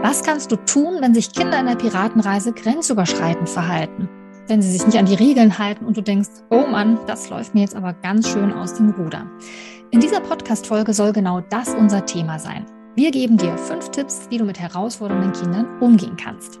[0.00, 4.08] Was kannst du tun, wenn sich Kinder in der Piratenreise grenzüberschreitend verhalten?
[4.46, 7.52] Wenn sie sich nicht an die Regeln halten und du denkst, oh Mann, das läuft
[7.54, 9.26] mir jetzt aber ganz schön aus dem Ruder.
[9.90, 12.64] In dieser Podcast-Folge soll genau das unser Thema sein.
[12.94, 16.60] Wir geben dir fünf Tipps, wie du mit herausfordernden Kindern umgehen kannst.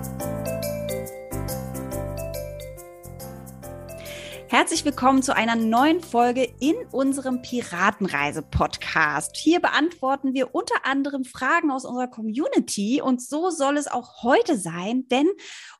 [4.51, 9.37] Herzlich willkommen zu einer neuen Folge in unserem Piratenreise-Podcast.
[9.37, 14.57] Hier beantworten wir unter anderem Fragen aus unserer Community und so soll es auch heute
[14.57, 15.29] sein, denn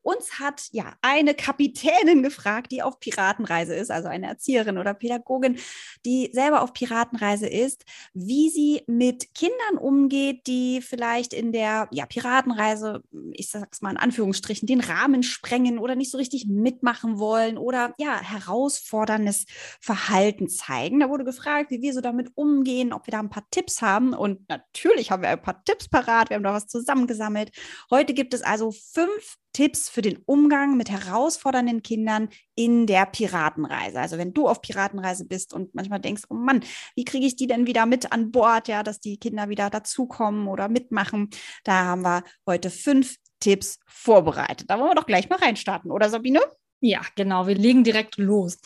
[0.03, 5.57] uns hat ja eine Kapitänin gefragt, die auf Piratenreise ist, also eine Erzieherin oder Pädagogin,
[6.05, 12.05] die selber auf Piratenreise ist, wie sie mit Kindern umgeht, die vielleicht in der ja,
[12.05, 17.57] Piratenreise, ich sag's mal in Anführungsstrichen, den Rahmen sprengen oder nicht so richtig mitmachen wollen
[17.57, 19.45] oder ja, herausforderndes
[19.79, 20.99] Verhalten zeigen.
[20.99, 24.13] Da wurde gefragt, wie wir so damit umgehen, ob wir da ein paar Tipps haben.
[24.13, 26.29] Und natürlich haben wir ein paar Tipps parat.
[26.29, 27.51] Wir haben da was zusammengesammelt.
[27.89, 33.99] Heute gibt es also fünf Tipps für den Umgang mit herausfordernden Kindern in der Piratenreise.
[33.99, 36.63] Also wenn du auf Piratenreise bist und manchmal denkst, oh Mann,
[36.95, 40.47] wie kriege ich die denn wieder mit an Bord, ja, dass die Kinder wieder dazukommen
[40.47, 41.29] oder mitmachen,
[41.63, 44.69] da haben wir heute fünf Tipps vorbereitet.
[44.69, 46.41] Da wollen wir doch gleich mal reinstarten, oder Sabine?
[46.83, 47.45] Ja, genau.
[47.45, 48.57] Wir legen direkt los.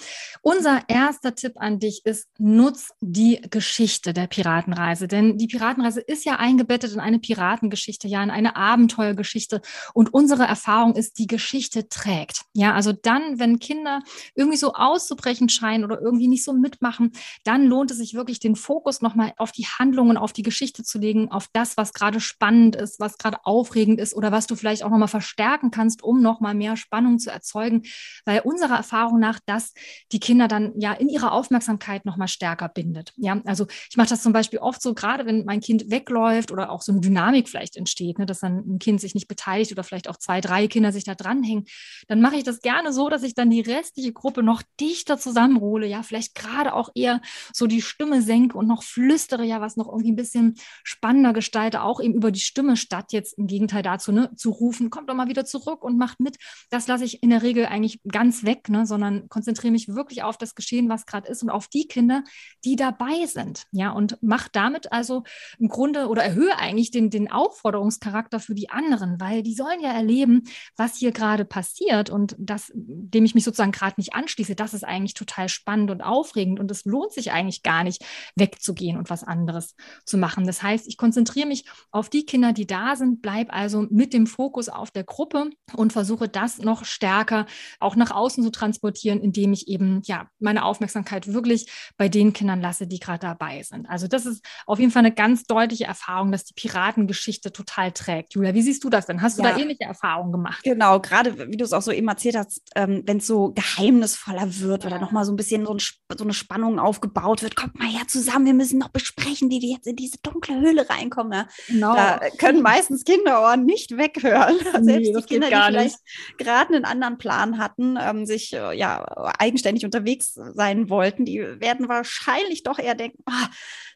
[0.41, 5.09] Unser erster Tipp an dich ist, nutz die Geschichte der Piratenreise.
[5.09, 9.61] Denn die Piratenreise ist ja eingebettet in eine Piratengeschichte, ja, in eine Abenteuergeschichte.
[9.93, 12.43] Und unsere Erfahrung ist, die Geschichte trägt.
[12.53, 14.01] Ja, also dann, wenn Kinder
[14.33, 17.11] irgendwie so auszubrechen scheinen oder irgendwie nicht so mitmachen,
[17.43, 20.99] dann lohnt es sich wirklich, den Fokus nochmal auf die Handlungen, auf die Geschichte zu
[20.99, 24.83] legen, auf das, was gerade spannend ist, was gerade aufregend ist oder was du vielleicht
[24.83, 27.83] auch nochmal verstärken kannst, um nochmal mehr Spannung zu erzeugen
[28.25, 29.73] weil unserer Erfahrung nach das
[30.11, 33.13] die Kinder dann ja in ihrer Aufmerksamkeit noch mal stärker bindet.
[33.17, 36.71] Ja, also ich mache das zum Beispiel oft so, gerade wenn mein Kind wegläuft oder
[36.71, 39.83] auch so eine Dynamik vielleicht entsteht, ne, dass dann ein Kind sich nicht beteiligt oder
[39.83, 41.65] vielleicht auch zwei, drei Kinder sich da dranhängen,
[42.07, 45.87] dann mache ich das gerne so, dass ich dann die restliche Gruppe noch dichter zusammenhole,
[45.87, 47.21] ja, vielleicht gerade auch eher
[47.53, 51.81] so die Stimme senke und noch flüstere, ja, was noch irgendwie ein bisschen spannender gestalte,
[51.81, 55.15] auch eben über die Stimme statt jetzt im Gegenteil dazu, ne, zu rufen, kommt doch
[55.15, 56.37] mal wieder zurück und macht mit.
[56.69, 60.23] Das lasse ich in der Regel eigentlich nicht ganz weg, ne, sondern konzentriere mich wirklich
[60.23, 62.23] auf das Geschehen, was gerade ist und auf die Kinder,
[62.63, 63.63] die dabei sind.
[63.71, 65.23] Ja, und mache damit also
[65.59, 69.91] im Grunde oder erhöhe eigentlich den, den Aufforderungscharakter für die anderen, weil die sollen ja
[69.91, 70.43] erleben,
[70.75, 74.83] was hier gerade passiert und das, dem ich mich sozusagen gerade nicht anschließe, das ist
[74.83, 78.03] eigentlich total spannend und aufregend und es lohnt sich eigentlich gar nicht,
[78.35, 79.75] wegzugehen und was anderes
[80.05, 80.45] zu machen.
[80.45, 84.27] Das heißt, ich konzentriere mich auf die Kinder, die da sind, bleibe also mit dem
[84.27, 87.45] Fokus auf der Gruppe und versuche das noch stärker
[87.85, 92.61] auch nach außen zu transportieren, indem ich eben ja meine Aufmerksamkeit wirklich bei den Kindern
[92.61, 93.87] lasse, die gerade dabei sind.
[93.87, 98.33] Also das ist auf jeden Fall eine ganz deutliche Erfahrung, dass die Piratengeschichte total trägt.
[98.33, 99.21] Julia, wie siehst du das denn?
[99.21, 100.63] Hast du ja, da ähnliche Erfahrungen gemacht?
[100.63, 104.59] Genau, gerade wie du es auch so eben erzählt hast, ähm, wenn es so geheimnisvoller
[104.59, 104.89] wird ja.
[104.89, 108.07] oder nochmal so ein bisschen so, ein, so, eine Spannung aufgebaut wird, kommt mal her
[108.07, 111.29] zusammen, wir müssen noch besprechen, wie wir jetzt in diese dunkle Höhle reinkommen.
[111.29, 111.47] Ne?
[111.67, 111.93] Genau.
[111.95, 114.55] Da können meistens Kinderohren nicht weghören.
[114.85, 115.99] Nee, Selbst die Kinder, die vielleicht
[116.37, 119.03] gerade einen anderen Plan hatten hatten, ähm, sich äh, ja
[119.39, 123.49] eigenständig unterwegs sein wollten, die werden wahrscheinlich doch eher denken, ah,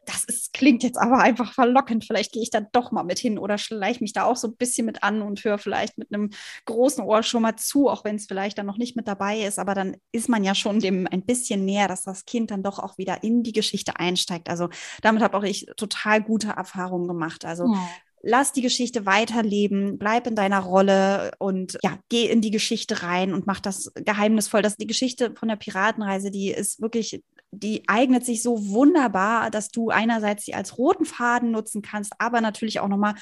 [0.06, 2.04] das ist, klingt jetzt aber einfach verlockend.
[2.06, 4.56] Vielleicht gehe ich da doch mal mit hin oder schleiche mich da auch so ein
[4.56, 6.32] bisschen mit an und höre vielleicht mit einem
[6.66, 9.60] großen Ohr schon mal zu, auch wenn es vielleicht dann noch nicht mit dabei ist.
[9.60, 12.80] Aber dann ist man ja schon dem ein bisschen näher, dass das Kind dann doch
[12.80, 14.50] auch wieder in die Geschichte einsteigt.
[14.50, 14.70] Also
[15.02, 17.46] damit habe auch ich total gute Erfahrungen gemacht.
[17.46, 17.90] Also ja
[18.22, 23.34] lass die Geschichte weiterleben, bleib in deiner Rolle und ja, geh in die Geschichte rein
[23.34, 24.62] und mach das geheimnisvoll.
[24.62, 27.22] Das die Geschichte von der Piratenreise, die ist wirklich
[27.52, 32.42] die eignet sich so wunderbar, dass du einerseits sie als roten Faden nutzen kannst, aber
[32.42, 33.16] natürlich auch nochmal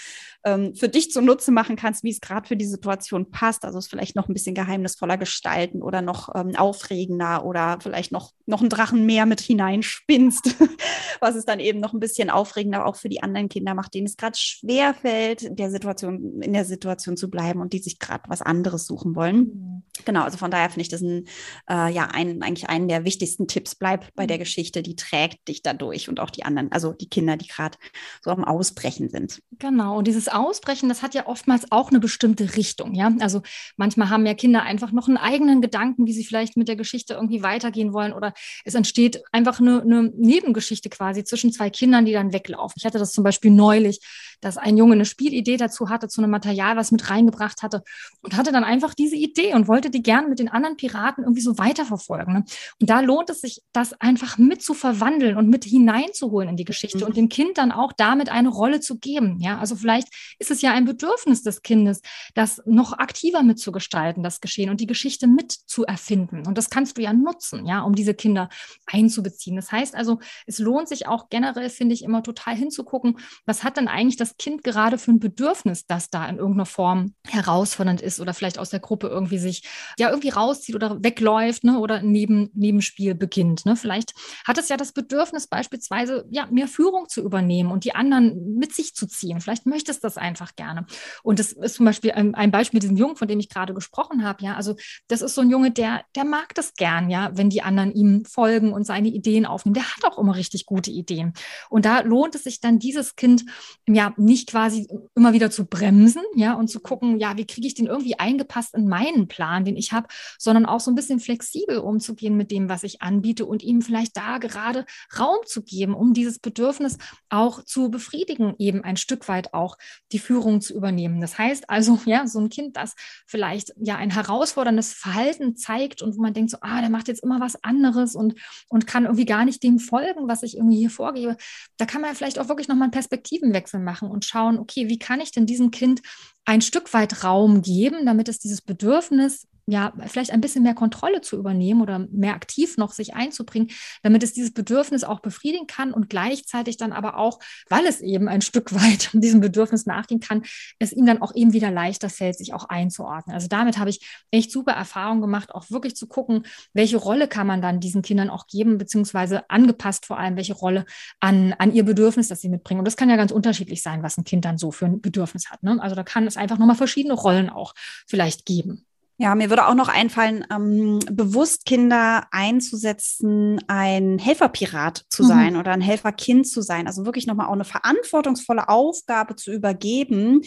[0.44, 3.64] ähm, für dich zunutze machen kannst, wie es gerade für die Situation passt.
[3.64, 8.34] Also es vielleicht noch ein bisschen geheimnisvoller gestalten oder noch ähm, aufregender oder vielleicht noch,
[8.46, 10.56] noch einen Drachen mehr mit hineinspinnst,
[11.22, 14.08] was es dann eben noch ein bisschen aufregender auch für die anderen Kinder macht, denen
[14.08, 18.24] es gerade schwer fällt, der Situation, in der Situation zu bleiben und die sich gerade
[18.28, 19.38] was anderes suchen wollen.
[19.38, 19.84] Mhm.
[20.06, 21.26] Genau, also von daher finde ich das ein,
[21.70, 23.76] äh, ja, ein, eigentlich einen der wichtigsten Tipps.
[23.76, 27.38] Bleib bei der Geschichte, die trägt dich dadurch und auch die anderen, also die Kinder,
[27.38, 27.78] die gerade
[28.22, 29.40] so am Ausbrechen sind.
[29.60, 33.14] Genau, und dieses Ausbrechen, das hat ja oftmals auch eine bestimmte Richtung, ja.
[33.20, 33.42] Also
[33.78, 37.14] manchmal haben ja Kinder einfach noch einen eigenen Gedanken, wie sie vielleicht mit der Geschichte
[37.14, 38.34] irgendwie weitergehen wollen oder
[38.66, 42.76] es entsteht einfach eine, eine Nebengeschichte quasi zwischen zwei Kindern, die dann weglaufen.
[42.78, 44.00] Ich hatte das zum Beispiel neulich,
[44.42, 47.84] dass ein Junge eine Spielidee dazu hatte, zu einem Material, was mit reingebracht hatte
[48.22, 51.42] und hatte dann einfach diese Idee und wollte die gerne mit den anderen Piraten irgendwie
[51.42, 52.34] so weiterverfolgen.
[52.34, 52.44] Ne?
[52.80, 56.66] Und da lohnt es sich, das einfach mit zu verwandeln und mit hineinzuholen in die
[56.66, 57.04] Geschichte mhm.
[57.04, 59.40] und dem Kind dann auch damit eine Rolle zu geben.
[59.40, 62.02] Ja, also vielleicht ist es ja ein Bedürfnis des Kindes,
[62.34, 66.46] das noch aktiver mitzugestalten, das Geschehen und die Geschichte mit zu erfinden.
[66.48, 68.50] Und das kannst du ja nutzen, ja, um diese Kinder
[68.86, 69.56] einzubeziehen.
[69.56, 73.78] Das heißt also, es lohnt sich auch generell, finde ich, immer total hinzugucken, was hat
[73.78, 78.20] denn eigentlich das Kind gerade für ein Bedürfnis, das da in irgendeiner Form herausfordernd ist
[78.20, 79.64] oder vielleicht aus der Gruppe irgendwie sich
[79.98, 83.66] ja irgendwie rauszieht oder wegläuft ne, oder Neben, Nebenspiel beginnt.
[83.66, 83.76] Ne?
[83.76, 84.14] Vielleicht
[84.46, 88.74] hat es ja das Bedürfnis, beispielsweise ja, mehr Führung zu übernehmen und die anderen mit
[88.74, 89.40] sich zu ziehen.
[89.40, 90.86] Vielleicht möchte es das einfach gerne.
[91.24, 93.74] Und das ist zum Beispiel ein, ein Beispiel mit diesem Jungen, von dem ich gerade
[93.74, 94.44] gesprochen habe.
[94.44, 94.76] Ja, also
[95.08, 98.26] das ist so ein Junge, der, der mag das gern, ja, wenn die anderen ihm
[98.26, 99.76] folgen und seine Ideen aufnehmen.
[99.76, 101.34] Der hat auch immer richtig gute Ideen.
[101.70, 103.46] Und da lohnt es sich dann, dieses Kind
[103.88, 107.76] ja nicht quasi immer wieder zu bremsen, ja, und zu gucken, ja, wie kriege ich
[107.76, 111.78] den irgendwie eingepasst in meinen Plan, den ich habe, sondern auch so ein bisschen flexibel
[111.78, 114.86] umzugehen mit dem, was ich anbiete und ihm vielleicht da gerade
[115.18, 116.98] Raum zu geben, um dieses Bedürfnis
[117.30, 119.78] auch zu befriedigen, eben ein Stück weit auch
[120.12, 121.22] die Führung zu übernehmen.
[121.22, 126.18] Das heißt also, ja, so ein Kind, das vielleicht ja ein herausforderndes Verhalten zeigt und
[126.18, 128.36] wo man denkt so, ah, der macht jetzt immer was anderes und,
[128.70, 131.38] und kann irgendwie gar nicht dem folgen, was ich irgendwie hier vorgebe.
[131.78, 135.22] Da kann man vielleicht auch wirklich nochmal einen Perspektivenwechsel machen und schauen, okay, wie kann
[135.22, 136.02] ich denn diesem Kind
[136.46, 141.20] ein Stück weit Raum geben, damit es dieses Bedürfnis ja, vielleicht ein bisschen mehr Kontrolle
[141.20, 143.70] zu übernehmen oder mehr aktiv noch sich einzubringen,
[144.02, 148.30] damit es dieses Bedürfnis auch befriedigen kann und gleichzeitig dann aber auch, weil es eben
[148.30, 150.44] ein Stück weit diesem Bedürfnis nachgehen kann,
[150.80, 153.34] es ihm dann auch eben wieder leichter fällt, sich auch einzuordnen.
[153.34, 156.44] Also damit habe ich echt super Erfahrungen gemacht, auch wirklich zu gucken,
[156.74, 160.86] welche Rolle kann man dann diesen Kindern auch geben, beziehungsweise angepasst vor allem, welche Rolle
[161.20, 162.80] an, an ihr Bedürfnis, das sie mitbringen.
[162.80, 165.50] Und das kann ja ganz unterschiedlich sein, was ein Kind dann so für ein Bedürfnis
[165.50, 165.62] hat.
[165.62, 165.78] Ne?
[165.82, 167.74] Also da kann es einfach nochmal verschiedene Rollen auch
[168.08, 168.87] vielleicht geben.
[169.20, 175.28] Ja, mir würde auch noch einfallen, ähm, bewusst Kinder einzusetzen, ein Helferpirat zu mhm.
[175.28, 176.86] sein oder ein Helferkind zu sein.
[176.86, 180.42] Also wirklich nochmal auch eine verantwortungsvolle Aufgabe zu übergeben,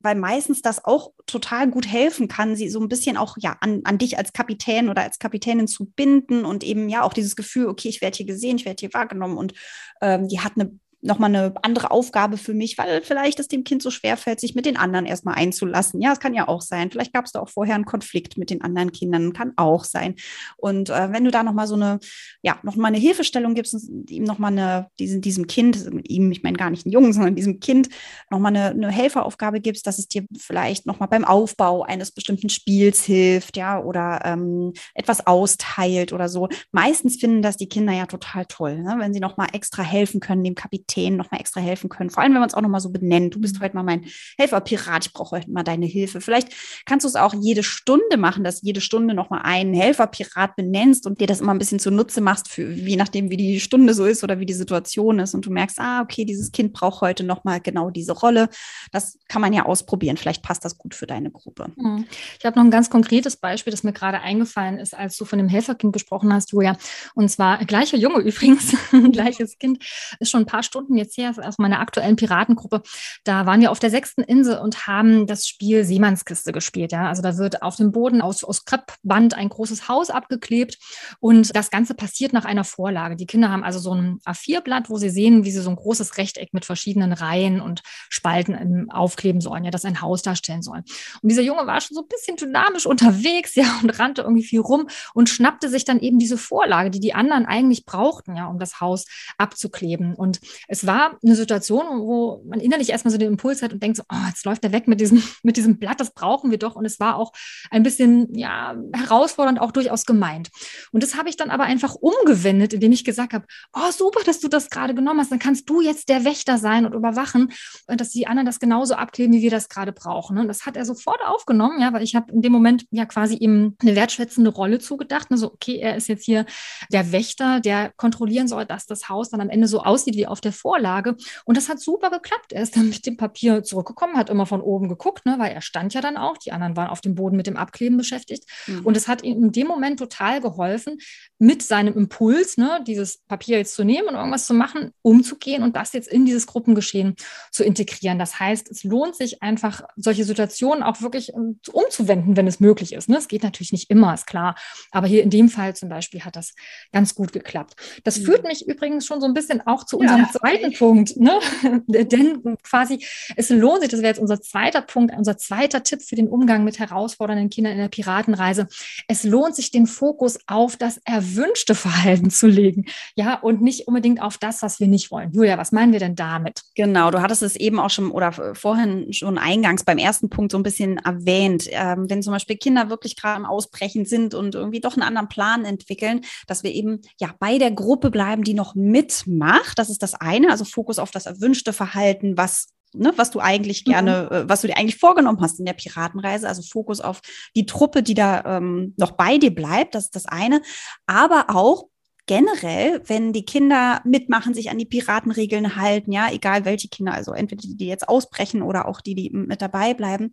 [0.00, 3.80] weil meistens das auch total gut helfen kann, sie so ein bisschen auch ja an,
[3.84, 7.68] an dich als Kapitän oder als Kapitänin zu binden und eben ja auch dieses Gefühl,
[7.68, 9.54] okay, ich werde hier gesehen, ich werde hier wahrgenommen und
[10.02, 13.82] ähm, die hat eine nochmal eine andere Aufgabe für mich, weil vielleicht es dem Kind
[13.82, 16.00] so schwer fällt, sich mit den anderen erstmal einzulassen.
[16.00, 16.90] Ja, es kann ja auch sein.
[16.90, 20.14] Vielleicht gab es da auch vorher einen Konflikt mit den anderen Kindern, kann auch sein.
[20.58, 22.00] Und äh, wenn du da nochmal so eine,
[22.42, 23.76] ja, nochmal eine Hilfestellung gibst,
[24.08, 27.60] ihm nochmal eine, diesem, diesem Kind, ihm, ich meine gar nicht einen Jungen, sondern diesem
[27.60, 27.88] Kind
[28.30, 33.04] nochmal eine, eine Helferaufgabe gibst, dass es dir vielleicht nochmal beim Aufbau eines bestimmten Spiels
[33.04, 36.48] hilft, ja, oder ähm, etwas austeilt oder so.
[36.72, 38.96] Meistens finden das die Kinder ja total toll, ne?
[38.98, 42.10] wenn sie nochmal extra helfen können, dem Kapitän Kapitän nochmal extra helfen können.
[42.10, 43.34] Vor allem, wenn man es auch nochmal so benennt.
[43.34, 43.62] Du bist mhm.
[43.62, 44.06] heute mal mein
[44.38, 46.20] Helferpirat, ich brauche heute mal deine Hilfe.
[46.20, 46.48] Vielleicht
[46.84, 51.20] kannst du es auch jede Stunde machen, dass jede Stunde nochmal einen Helferpirat benennst und
[51.20, 54.24] dir das immer ein bisschen zunutze machst, für, je nachdem, wie die Stunde so ist
[54.24, 55.34] oder wie die Situation ist.
[55.34, 58.48] Und du merkst, ah, okay, dieses Kind braucht heute nochmal genau diese Rolle.
[58.92, 60.16] Das kann man ja ausprobieren.
[60.16, 61.72] Vielleicht passt das gut für deine Gruppe.
[61.76, 62.06] Mhm.
[62.38, 65.38] Ich habe noch ein ganz konkretes Beispiel, das mir gerade eingefallen ist, als du von
[65.38, 66.76] dem Helferkind gesprochen hast, Julia.
[67.14, 68.74] Und zwar gleicher Junge übrigens,
[69.12, 69.82] gleiches Kind,
[70.18, 72.82] ist schon ein paar Stunden Stunden jetzt her, aus meiner aktuellen Piratengruppe.
[73.24, 76.92] Da waren wir auf der sechsten Insel und haben das Spiel Seemannskiste gespielt.
[76.92, 77.08] Ja?
[77.08, 80.78] Also da wird auf dem Boden aus, aus Kreppband ein großes Haus abgeklebt
[81.20, 83.16] und das Ganze passiert nach einer Vorlage.
[83.16, 86.16] Die Kinder haben also so ein A4-Blatt, wo sie sehen, wie sie so ein großes
[86.16, 90.84] Rechteck mit verschiedenen Reihen und Spalten aufkleben sollen, ja, das ein Haus darstellen sollen.
[91.22, 94.60] Und dieser Junge war schon so ein bisschen dynamisch unterwegs, ja, und rannte irgendwie viel
[94.60, 98.58] rum und schnappte sich dann eben diese Vorlage, die die anderen eigentlich brauchten, ja, um
[98.58, 99.04] das Haus
[99.36, 100.14] abzukleben.
[100.14, 100.40] Und
[100.72, 104.04] es war eine Situation, wo man innerlich erstmal so den Impuls hat und denkt so,
[104.08, 106.76] oh, jetzt läuft er weg mit diesem, mit diesem Blatt, das brauchen wir doch.
[106.76, 107.32] Und es war auch
[107.72, 110.48] ein bisschen, ja, herausfordernd, auch durchaus gemeint.
[110.92, 114.38] Und das habe ich dann aber einfach umgewendet, indem ich gesagt habe, oh, super, dass
[114.38, 115.32] du das gerade genommen hast.
[115.32, 117.52] Dann kannst du jetzt der Wächter sein und überwachen,
[117.88, 120.38] und dass die anderen das genauso abkleben, wie wir das gerade brauchen.
[120.38, 123.34] Und das hat er sofort aufgenommen, ja, weil ich habe in dem Moment ja quasi
[123.34, 125.26] ihm eine wertschätzende Rolle zugedacht.
[125.30, 126.46] Also, okay, er ist jetzt hier
[126.92, 130.40] der Wächter, der kontrollieren soll, dass das Haus dann am Ende so aussieht wie auf
[130.40, 131.16] der Vorlage.
[131.44, 132.52] Und das hat super geklappt.
[132.52, 135.62] Er ist dann mit dem Papier zurückgekommen, hat immer von oben geguckt, ne, weil er
[135.62, 136.36] stand ja dann auch.
[136.38, 138.44] Die anderen waren auf dem Boden mit dem Abkleben beschäftigt.
[138.66, 138.84] Mhm.
[138.84, 140.98] Und es hat ihm in dem Moment total geholfen,
[141.38, 145.76] mit seinem Impuls, ne, dieses Papier jetzt zu nehmen und irgendwas zu machen, umzugehen und
[145.76, 147.16] das jetzt in dieses Gruppengeschehen
[147.50, 148.18] zu integrieren.
[148.18, 152.92] Das heißt, es lohnt sich einfach, solche Situationen auch wirklich ähm, umzuwenden, wenn es möglich
[152.92, 153.08] ist.
[153.08, 153.16] Ne?
[153.16, 154.54] Es geht natürlich nicht immer, ist klar.
[154.90, 156.54] Aber hier in dem Fall zum Beispiel hat das
[156.92, 157.74] ganz gut geklappt.
[158.04, 158.24] Das mhm.
[158.24, 160.76] führt mich übrigens schon so ein bisschen auch zu unserem ja, zweiten okay.
[160.76, 161.16] Punkt.
[161.16, 161.38] Ne?
[161.86, 163.04] Denn quasi,
[163.36, 166.64] es lohnt sich, das wäre jetzt unser zweiter Punkt, unser zweiter Tipp für den Umgang
[166.64, 168.68] mit herausfordernden Kindern in der Piratenreise.
[169.08, 172.86] Es lohnt sich, den Fokus auf das erwünschte Verhalten zu legen.
[173.14, 175.32] Ja, und nicht unbedingt auf das, was wir nicht wollen.
[175.32, 176.62] Julia, was meinen wir denn damit?
[176.74, 180.58] Genau, du hattest es eben auch schon oder vorhin schon eingangs beim ersten Punkt so
[180.58, 181.68] ein bisschen erwähnt.
[181.70, 185.28] Ähm, wenn zum Beispiel Kinder wirklich gerade am Ausbrechen sind und irgendwie doch einen anderen
[185.28, 189.78] Plan entwickeln, dass wir eben ja bei der Gruppe bleiben, die noch mitmacht.
[189.78, 193.86] Das ist das eine, also Fokus auf das erwünschte Verhalten, was Ne, was du eigentlich
[193.86, 193.90] mhm.
[193.92, 194.48] gerne, mhm.
[194.48, 197.20] was du dir eigentlich vorgenommen hast in der Piratenreise, also Fokus auf
[197.54, 200.60] die Truppe, die da ähm, noch bei dir bleibt, das ist das eine,
[201.06, 201.84] aber auch
[202.30, 207.32] generell, wenn die Kinder mitmachen, sich an die Piratenregeln halten, ja, egal welche Kinder, also
[207.32, 210.30] entweder die, die jetzt ausbrechen oder auch die, die mit dabei bleiben,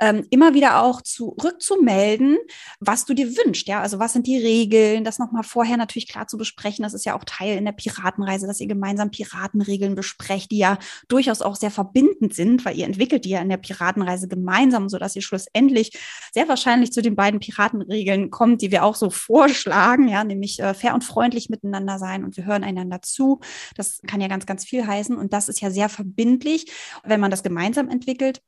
[0.00, 2.36] ähm, immer wieder auch zurückzumelden,
[2.80, 6.26] was du dir wünschst, ja, also was sind die Regeln, das nochmal vorher natürlich klar
[6.26, 10.50] zu besprechen, das ist ja auch Teil in der Piratenreise, dass ihr gemeinsam Piratenregeln besprecht,
[10.50, 14.26] die ja durchaus auch sehr verbindend sind, weil ihr entwickelt die ja in der Piratenreise
[14.26, 15.96] gemeinsam, sodass ihr schlussendlich
[16.34, 20.74] sehr wahrscheinlich zu den beiden Piratenregeln kommt, die wir auch so vorschlagen, ja, nämlich äh,
[20.74, 23.40] fair und freundlich freundlich miteinander sein und wir hören einander zu.
[23.76, 25.16] Das kann ja ganz, ganz viel heißen.
[25.16, 26.72] Und das ist ja sehr verbindlich,
[27.04, 28.40] wenn man das gemeinsam entwickelt.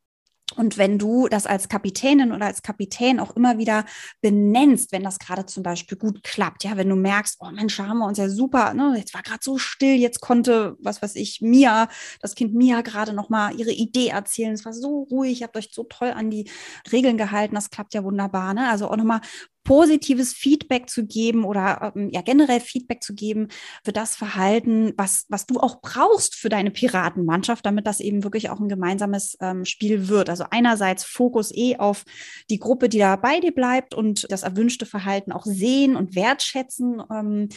[0.57, 3.85] Und wenn du das als Kapitänin oder als Kapitän auch immer wieder
[4.23, 7.99] benennst, wenn das gerade zum Beispiel gut klappt, ja, wenn du merkst, oh Mensch, haben
[7.99, 11.43] wir uns ja super, ne, jetzt war gerade so still, jetzt konnte, was weiß ich,
[11.43, 11.89] Mia,
[12.23, 15.69] das Kind Mia gerade nochmal ihre Idee erzählen, es war so ruhig, ihr habt euch
[15.71, 16.51] so toll an die
[16.91, 19.21] Regeln gehalten, das klappt ja wunderbar, ne, also auch nochmal
[19.69, 23.49] positives Feedback zu geben oder ähm, ja generell Feedback zu geben
[23.85, 28.49] für das Verhalten, was, was du auch brauchst für deine Piratenmannschaft, damit das eben wirklich
[28.49, 30.31] auch ein gemeinsames ähm, Spiel wird.
[30.31, 32.05] Also einerseits Fokus eh auf
[32.49, 37.03] die Gruppe, die da bei dir bleibt und das erwünschte Verhalten auch sehen und wertschätzen
[37.13, 37.51] ähm,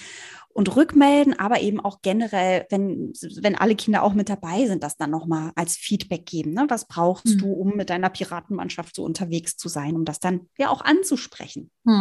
[0.53, 4.98] und rückmelden, aber eben auch generell, wenn, wenn alle Kinder auch mit dabei sind, das
[4.98, 6.51] dann nochmal als Feedback geben.
[6.51, 6.65] Ne?
[6.68, 7.38] Was brauchst mhm.
[7.38, 11.72] du, um mit deiner Piratenmannschaft so unterwegs zu sein, um das dann ja auch anzusprechen?
[11.86, 12.00] Mhm.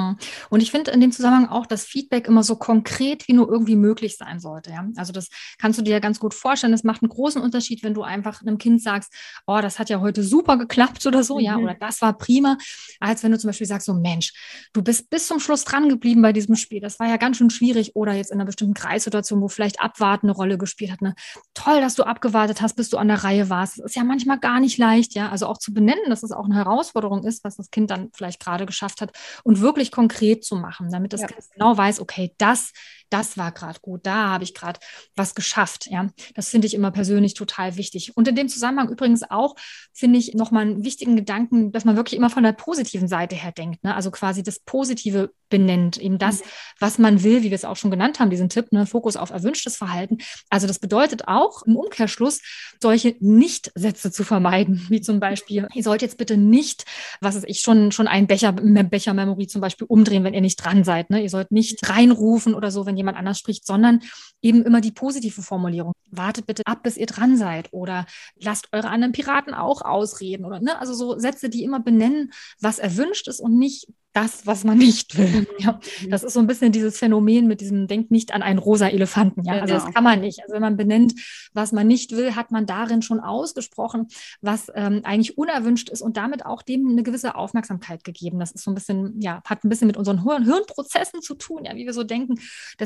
[0.51, 3.77] Und ich finde in dem Zusammenhang auch das Feedback immer so konkret wie nur irgendwie
[3.77, 4.71] möglich sein sollte.
[4.71, 4.87] Ja?
[4.97, 5.29] Also das
[5.59, 6.73] kannst du dir ja ganz gut vorstellen.
[6.73, 9.13] Es macht einen großen Unterschied, wenn du einfach einem Kind sagst,
[9.47, 11.45] oh, das hat ja heute super geklappt oder so, mhm.
[11.45, 12.57] ja, oder das war prima,
[13.01, 14.33] als wenn du zum Beispiel sagst, so Mensch,
[14.73, 16.81] du bist bis zum Schluss dran geblieben bei diesem Spiel.
[16.81, 20.27] Das war ja ganz schön schwierig oder jetzt in einer bestimmten Kreissituation, wo vielleicht Abwarten
[20.27, 21.03] eine Rolle gespielt hat.
[21.03, 21.15] Ne?
[21.55, 23.79] Toll, dass du abgewartet hast, bis du an der Reihe warst.
[23.79, 25.31] Das ist ja manchmal gar nicht leicht, ja.
[25.31, 28.41] Also auch zu benennen, dass es auch eine Herausforderung ist, was das Kind dann vielleicht
[28.41, 31.29] gerade geschafft hat und wirklich konkret zu machen, damit das ja.
[31.55, 32.73] Genau weiß, okay, das
[33.11, 34.81] das war gerade gut, da habe ich gerade
[35.17, 35.89] was geschafft.
[35.91, 38.17] Ja, das finde ich immer persönlich total wichtig.
[38.17, 39.55] Und in dem Zusammenhang übrigens auch
[39.93, 43.53] finde ich nochmal einen wichtigen Gedanken, dass man wirklich immer von der positiven Seite her
[43.53, 43.85] denkt.
[43.85, 43.95] Ne?
[43.95, 46.45] Also quasi das Positive benennt, eben das, mhm.
[46.79, 48.87] was man will, wie wir es auch schon genannt haben, diesen Tipp, ne?
[48.87, 50.19] Fokus auf erwünschtes Verhalten.
[50.49, 52.41] Also das bedeutet auch im Umkehrschluss,
[52.81, 56.85] solche Nicht-Sätze zu vermeiden, wie zum Beispiel, ihr sollt jetzt bitte nicht,
[57.21, 60.85] was ist ich, schon, schon einen Becher, Becher-Memory zum Beispiel umdrehen, wenn ihr nicht dran
[60.85, 61.11] seid.
[61.11, 61.23] Ne?
[61.23, 64.01] Ihr sollt nicht reinrufen oder so, wenn jemand anders spricht, sondern
[64.43, 65.93] eben immer die positive Formulierung.
[66.11, 70.61] Wartet bitte ab, bis ihr dran seid oder lasst eure anderen Piraten auch ausreden oder
[70.61, 70.79] ne?
[70.79, 75.17] Also so Sätze, die immer benennen, was erwünscht ist und nicht das, was man nicht
[75.17, 75.47] will.
[75.59, 76.11] Ja, mhm.
[76.11, 79.45] das ist so ein bisschen dieses Phänomen mit diesem Denkt nicht an einen rosa Elefanten.
[79.45, 79.95] Ja, also das genau.
[79.95, 80.41] kann man nicht.
[80.43, 81.15] Also wenn man benennt,
[81.53, 84.09] was man nicht will, hat man darin schon ausgesprochen,
[84.41, 88.41] was ähm, eigentlich unerwünscht ist und damit auch dem eine gewisse Aufmerksamkeit gegeben.
[88.41, 91.75] Das ist so ein bisschen, ja, hat ein bisschen mit unseren Hirnprozessen zu tun, ja,
[91.77, 92.41] wie wir so denken.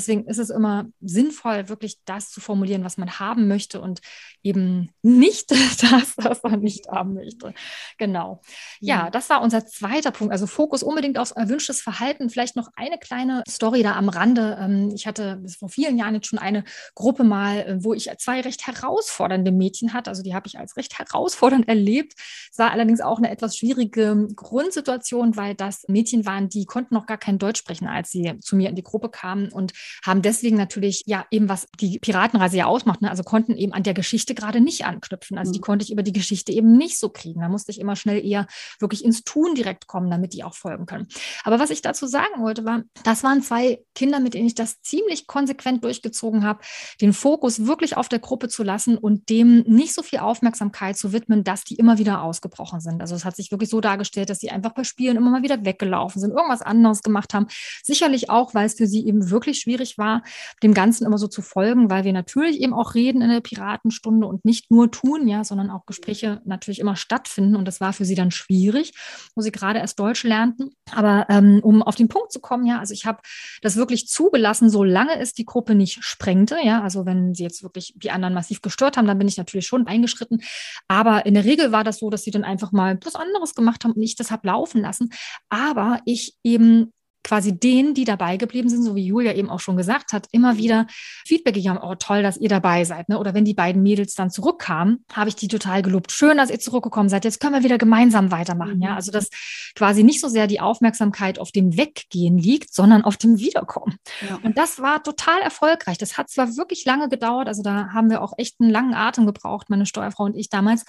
[0.05, 4.03] Deswegen ist es immer sinnvoll, wirklich das zu formulieren, was man haben möchte und
[4.43, 7.55] eben nicht das, was man nicht haben möchte.
[7.97, 8.43] Genau.
[8.81, 10.31] Ja, das war unser zweiter Punkt.
[10.31, 12.29] Also Fokus unbedingt auf erwünschtes Verhalten.
[12.29, 14.59] Vielleicht noch eine kleine Story da am Rande.
[14.61, 18.43] Ähm, ich hatte vor vielen Jahren jetzt schon eine Gruppe mal, äh, wo ich zwei
[18.43, 20.11] recht herausfordernde Mädchen hatte.
[20.11, 22.13] Also die habe ich als recht herausfordernd erlebt.
[22.53, 27.07] Es war allerdings auch eine etwas schwierige Grundsituation, weil das Mädchen waren, die konnten noch
[27.07, 30.57] gar kein Deutsch sprechen, als sie zu mir in die Gruppe kamen und haben deswegen
[30.57, 33.11] natürlich ja eben was die Piratenreise ja ausmacht, Ne?
[33.11, 35.39] Also konnten eben an der Geschichte gerade nicht anknüpfen.
[35.39, 35.63] Also die mhm.
[35.63, 37.41] konnte ich über die Geschichte eben nicht so kriegen.
[37.41, 38.47] Da musste ich immer schnell eher
[38.81, 41.07] wirklich ins Tun direkt kommen, damit die auch folgen können.
[41.45, 44.81] Aber was ich dazu sagen wollte, war, das waren zwei Kinder, mit denen ich das
[44.81, 46.61] ziemlich konsequent durchgezogen habe,
[47.01, 51.13] den Fokus wirklich auf der Gruppe zu lassen und dem nicht so viel Aufmerksamkeit zu
[51.13, 53.03] widmen, dass die immer wieder ausgebrochen sind.
[53.03, 55.65] Also es hat sich wirklich so dargestellt, dass sie einfach bei Spielen immer mal wieder
[55.65, 57.49] weggelaufen sind, irgendwas anderes gemacht haben.
[57.83, 60.23] Sicherlich auch, weil es für sie eben wirklich schwierig war,
[60.63, 64.27] dem Ganzen immer so zu folgen, weil wir natürlich eben auch reden in der Piratenstunde
[64.27, 67.57] und nicht nur tun, ja, sondern auch Gespräche natürlich immer stattfinden.
[67.57, 68.93] Und das war für sie dann schwierig,
[69.35, 70.71] wo sie gerade erst Deutsch lernten.
[70.93, 73.21] Aber ähm, um auf den Punkt zu kommen, ja, also ich habe
[73.63, 77.95] das wirklich zugelassen, solange es die Gruppe nicht sprengte, ja, also wenn sie jetzt wirklich
[77.97, 80.43] die anderen massiv gestört haben, dann bin ich natürlich schon eingeschritten.
[80.89, 83.85] Aber in der Regel war das so, dass sie dann einfach mal was anderes gemacht
[83.85, 85.11] haben und ich das habe laufen lassen.
[85.49, 86.93] Aber ich eben
[87.25, 90.59] quasi denen, die dabei geblieben sind, so wie Julia eben auch schon gesagt hat, immer
[90.59, 90.87] wieder
[91.27, 93.09] Feedback gegeben, oh toll, dass ihr dabei seid.
[93.09, 93.19] Ne?
[93.19, 96.13] Oder wenn die beiden Mädels dann zurückkamen, habe ich die total gelobt.
[96.13, 97.25] Schön, dass ihr zurückgekommen seid.
[97.25, 98.77] Jetzt können wir wieder gemeinsam weitermachen.
[98.77, 98.83] Mhm.
[98.83, 99.31] Ja, also dass
[99.75, 103.97] quasi nicht so sehr die Aufmerksamkeit auf dem Weggehen liegt, sondern auf dem Wiederkommen.
[104.29, 104.39] Ja.
[104.43, 105.99] Und das war total erfolgreich.
[105.99, 109.27] Das hat zwar wirklich lange gedauert, also da haben wir auch echt einen langen Atem
[109.27, 110.85] gebraucht, meine Steuerfrau und ich damals,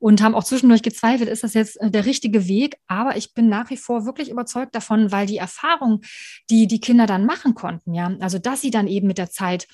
[0.00, 2.76] und haben auch zwischendurch gezweifelt, ist das jetzt äh, der richtige Weg?
[2.86, 6.02] Aber ich bin nach wie vor wirklich überzeugt davon, weil die Erfahrung Erfahrung,
[6.50, 9.66] die die Kinder dann machen konnten, ja, also dass sie dann eben mit der Zeit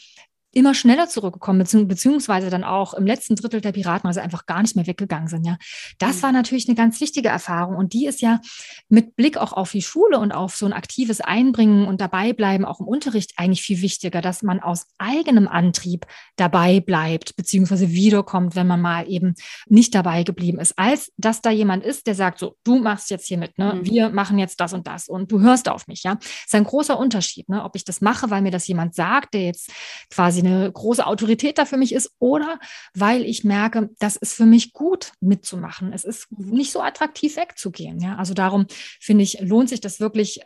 [0.54, 4.76] immer schneller zurückgekommen, beziehungsweise dann auch im letzten Drittel der Piraten, also einfach gar nicht
[4.76, 5.46] mehr weggegangen sind.
[5.46, 5.56] Ja,
[5.98, 6.22] das mhm.
[6.22, 8.40] war natürlich eine ganz wichtige Erfahrung und die ist ja
[8.88, 12.80] mit Blick auch auf die Schule und auf so ein aktives Einbringen und dabeibleiben auch
[12.80, 16.06] im Unterricht eigentlich viel wichtiger, dass man aus eigenem Antrieb
[16.36, 19.34] dabei bleibt, beziehungsweise wiederkommt, wenn man mal eben
[19.66, 23.26] nicht dabei geblieben ist, als dass da jemand ist, der sagt so, du machst jetzt
[23.26, 23.74] hier mit, ne?
[23.74, 23.86] Mhm.
[23.86, 26.14] wir machen jetzt das und das und du hörst auf mich, ja.
[26.14, 27.64] Das ist ein großer Unterschied, ne?
[27.64, 29.70] ob ich das mache, weil mir das jemand sagt, der jetzt
[30.10, 32.58] quasi eine große Autorität da für mich ist oder
[32.94, 35.92] weil ich merke, das ist für mich gut mitzumachen.
[35.92, 38.00] Es ist nicht so attraktiv wegzugehen.
[38.00, 38.66] Ja, also darum
[39.00, 40.40] finde ich, lohnt sich das wirklich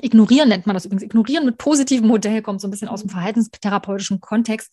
[0.00, 1.02] Ignorieren nennt man das übrigens.
[1.02, 4.72] Ignorieren mit positivem Modell kommt so ein bisschen aus dem verhaltenstherapeutischen Kontext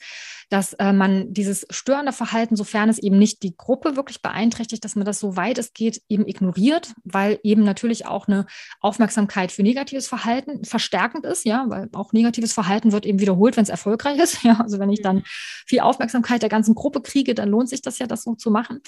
[0.51, 4.98] dass äh, man dieses störende Verhalten, sofern es eben nicht die Gruppe wirklich beeinträchtigt, dass
[4.98, 8.46] man das so weit es geht eben ignoriert, weil eben natürlich auch eine
[8.82, 13.63] Aufmerksamkeit für negatives Verhalten verstärkend ist, ja, weil auch negatives Verhalten wird eben wiederholt, wenn
[13.63, 14.40] es erfolgreich ist.
[14.51, 15.22] Ja, also wenn ich dann
[15.68, 18.79] viel Aufmerksamkeit der ganzen Gruppe kriege, dann lohnt sich das ja, das so zu machen.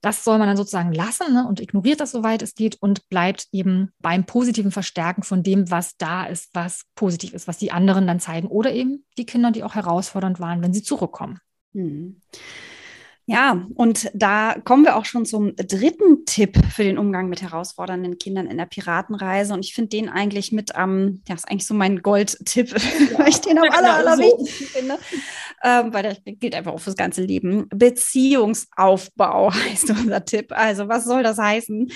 [0.00, 3.46] Das soll man dann sozusagen lassen ne, und ignoriert das, soweit es geht und bleibt
[3.52, 8.06] eben beim positiven Verstärken von dem, was da ist, was positiv ist, was die anderen
[8.06, 11.38] dann zeigen oder eben die Kinder, die auch herausfordernd waren, wenn sie zurück bekommen.
[11.72, 12.20] Mhm.
[13.28, 18.18] Ja, und da kommen wir auch schon zum dritten Tipp für den Umgang mit herausfordernden
[18.18, 19.52] Kindern in der Piratenreise.
[19.52, 22.78] Und ich finde den eigentlich mit am, ähm, ja, ist eigentlich so mein Goldtipp, ja.
[23.18, 24.78] weil ich den am aller, genau allerwichtigsten so.
[24.78, 24.98] finde.
[25.64, 27.68] Ähm, weil der gilt einfach auch fürs ganze Leben.
[27.70, 30.52] Beziehungsaufbau heißt unser Tipp.
[30.52, 31.90] Also, was soll das heißen?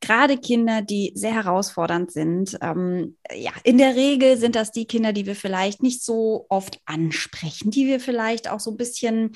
[0.00, 5.12] Gerade Kinder, die sehr herausfordernd sind, ähm, ja, in der Regel sind das die Kinder,
[5.12, 9.32] die wir vielleicht nicht so oft ansprechen, die wir vielleicht auch so ein bisschen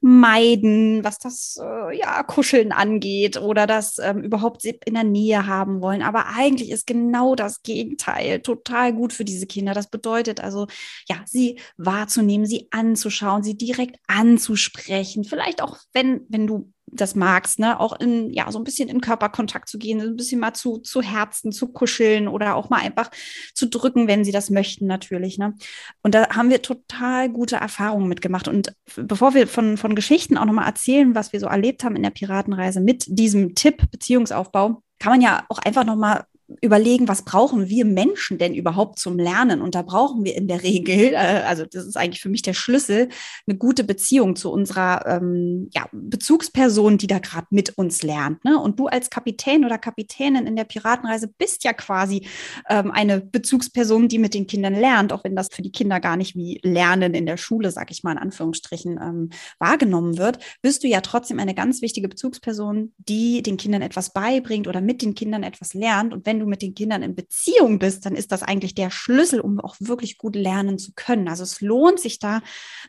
[0.00, 5.80] meiden, was das äh, ja Kuscheln angeht oder das ähm, überhaupt in der Nähe haben
[5.80, 6.02] wollen.
[6.02, 9.74] Aber eigentlich ist genau das Gegenteil total gut für diese Kinder.
[9.74, 10.66] Das bedeutet also,
[11.08, 15.24] ja, sie wahrzunehmen, sie anzuschauen, sie direkt anzusprechen.
[15.24, 19.00] Vielleicht auch, wenn, wenn du das magst, ne, auch in, ja, so ein bisschen in
[19.00, 23.10] Körperkontakt zu gehen, ein bisschen mal zu, zu Herzen, zu kuscheln oder auch mal einfach
[23.54, 25.54] zu drücken, wenn sie das möchten, natürlich, ne.
[26.02, 28.48] Und da haben wir total gute Erfahrungen mitgemacht.
[28.48, 32.02] Und bevor wir von, von Geschichten auch nochmal erzählen, was wir so erlebt haben in
[32.02, 36.24] der Piratenreise mit diesem Tipp Beziehungsaufbau, kann man ja auch einfach nochmal
[36.62, 39.60] überlegen, was brauchen wir Menschen denn überhaupt zum Lernen?
[39.60, 42.54] Und da brauchen wir in der Regel, äh, also das ist eigentlich für mich der
[42.54, 43.08] Schlüssel,
[43.46, 48.44] eine gute Beziehung zu unserer ähm, ja, Bezugsperson, die da gerade mit uns lernt.
[48.44, 48.58] Ne?
[48.58, 52.26] Und du als Kapitän oder Kapitänin in der Piratenreise bist ja quasi
[52.68, 56.16] ähm, eine Bezugsperson, die mit den Kindern lernt, auch wenn das für die Kinder gar
[56.16, 60.82] nicht wie Lernen in der Schule, sag ich mal in Anführungsstrichen, ähm, wahrgenommen wird, bist
[60.82, 65.14] du ja trotzdem eine ganz wichtige Bezugsperson, die den Kindern etwas beibringt oder mit den
[65.14, 66.12] Kindern etwas lernt.
[66.12, 68.90] Und wenn wenn du mit den Kindern in Beziehung bist, dann ist das eigentlich der
[68.90, 71.26] Schlüssel, um auch wirklich gut lernen zu können.
[71.26, 72.42] Also es lohnt sich da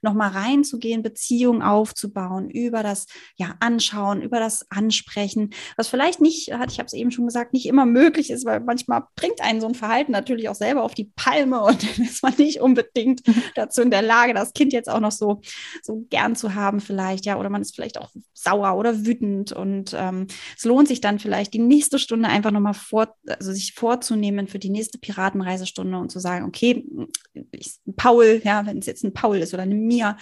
[0.04, 3.08] nochmal reinzugehen, Beziehungen aufzubauen, über das
[3.38, 7.66] ja, Anschauen, über das Ansprechen, was vielleicht nicht, ich habe es eben schon gesagt, nicht
[7.66, 11.12] immer möglich ist, weil manchmal bringt einen so ein Verhalten natürlich auch selber auf die
[11.16, 13.22] Palme und dann ist man nicht unbedingt
[13.56, 15.42] dazu in der Lage, das Kind jetzt auch noch so,
[15.82, 19.96] so gern zu haben vielleicht, ja, oder man ist vielleicht auch sauer oder wütend und
[19.98, 24.47] ähm, es lohnt sich dann vielleicht die nächste Stunde einfach nochmal vor, also sich vorzunehmen
[24.47, 26.86] für die nächste Piratenreisestunde und zu sagen, okay,
[27.52, 30.17] ich, Paul, ja, wenn es jetzt ein Paul ist oder eine Mia,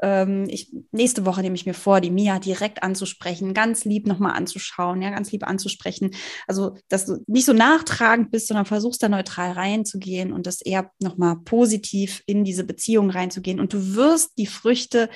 [0.00, 4.32] ähm, ich, nächste Woche nehme ich mir vor, die Mia direkt anzusprechen, ganz lieb nochmal
[4.32, 6.10] anzuschauen, ja, ganz lieb anzusprechen.
[6.46, 10.90] Also, dass du nicht so nachtragend bist, sondern versuchst da neutral reinzugehen und das eher
[11.00, 13.60] nochmal positiv in diese Beziehung reinzugehen.
[13.60, 15.08] Und du wirst die Früchte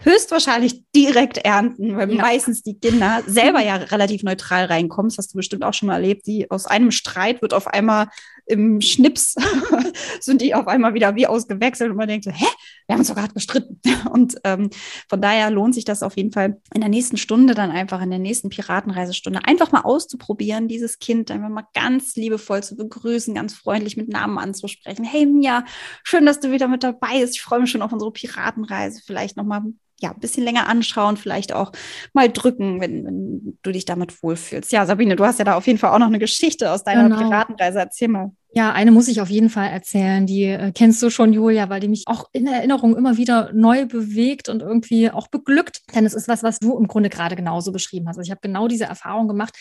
[0.00, 2.22] höchstwahrscheinlich direkt ernten, weil ja.
[2.22, 5.10] meistens die Kinder selber ja relativ neutral reinkommen.
[5.10, 6.26] Das hast du bestimmt auch schon mal erlebt.
[6.26, 8.08] Die aus einem Streit wird auf einmal
[8.46, 9.36] im Schnips
[10.20, 12.46] sind die auf einmal wieder wie ausgewechselt und man denkt so, hä,
[12.86, 13.80] wir haben uns doch gerade gestritten.
[14.10, 14.70] Und ähm,
[15.08, 18.10] von daher lohnt sich das auf jeden Fall in der nächsten Stunde dann einfach in
[18.10, 23.54] der nächsten Piratenreisestunde einfach mal auszuprobieren, dieses Kind einfach mal ganz liebevoll zu begrüßen, ganz
[23.54, 25.04] freundlich mit Namen anzusprechen.
[25.04, 25.64] Hey Mia,
[26.02, 27.36] schön, dass du wieder mit dabei bist.
[27.36, 29.00] Ich freue mich schon auf unsere Piratenreise.
[29.06, 29.62] Vielleicht noch mal
[30.00, 31.72] ja, ein bisschen länger anschauen, vielleicht auch
[32.12, 34.72] mal drücken, wenn, wenn, du dich damit wohlfühlst.
[34.72, 37.04] Ja, Sabine, du hast ja da auf jeden Fall auch noch eine Geschichte aus deiner
[37.04, 37.18] genau.
[37.18, 37.78] Piratenreise.
[37.78, 38.32] Erzähl mal.
[38.52, 40.26] Ja, eine muss ich auf jeden Fall erzählen.
[40.26, 43.86] Die äh, kennst du schon, Julia, weil die mich auch in Erinnerung immer wieder neu
[43.86, 45.82] bewegt und irgendwie auch beglückt.
[45.94, 48.18] Denn es ist was, was du im Grunde gerade genauso beschrieben hast.
[48.18, 49.56] Also ich habe genau diese Erfahrung gemacht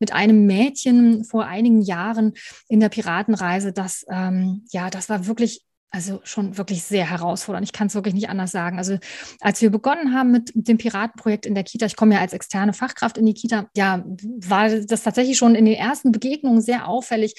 [0.00, 2.32] mit einem Mädchen vor einigen Jahren
[2.68, 3.72] in der Piratenreise.
[3.72, 7.66] Das, ähm, ja, das war wirklich also schon wirklich sehr herausfordernd.
[7.66, 8.78] Ich kann es wirklich nicht anders sagen.
[8.78, 8.98] Also
[9.40, 12.72] als wir begonnen haben mit dem Piratenprojekt in der Kita, ich komme ja als externe
[12.72, 14.02] Fachkraft in die Kita, ja,
[14.38, 17.34] war das tatsächlich schon in den ersten Begegnungen sehr auffällig,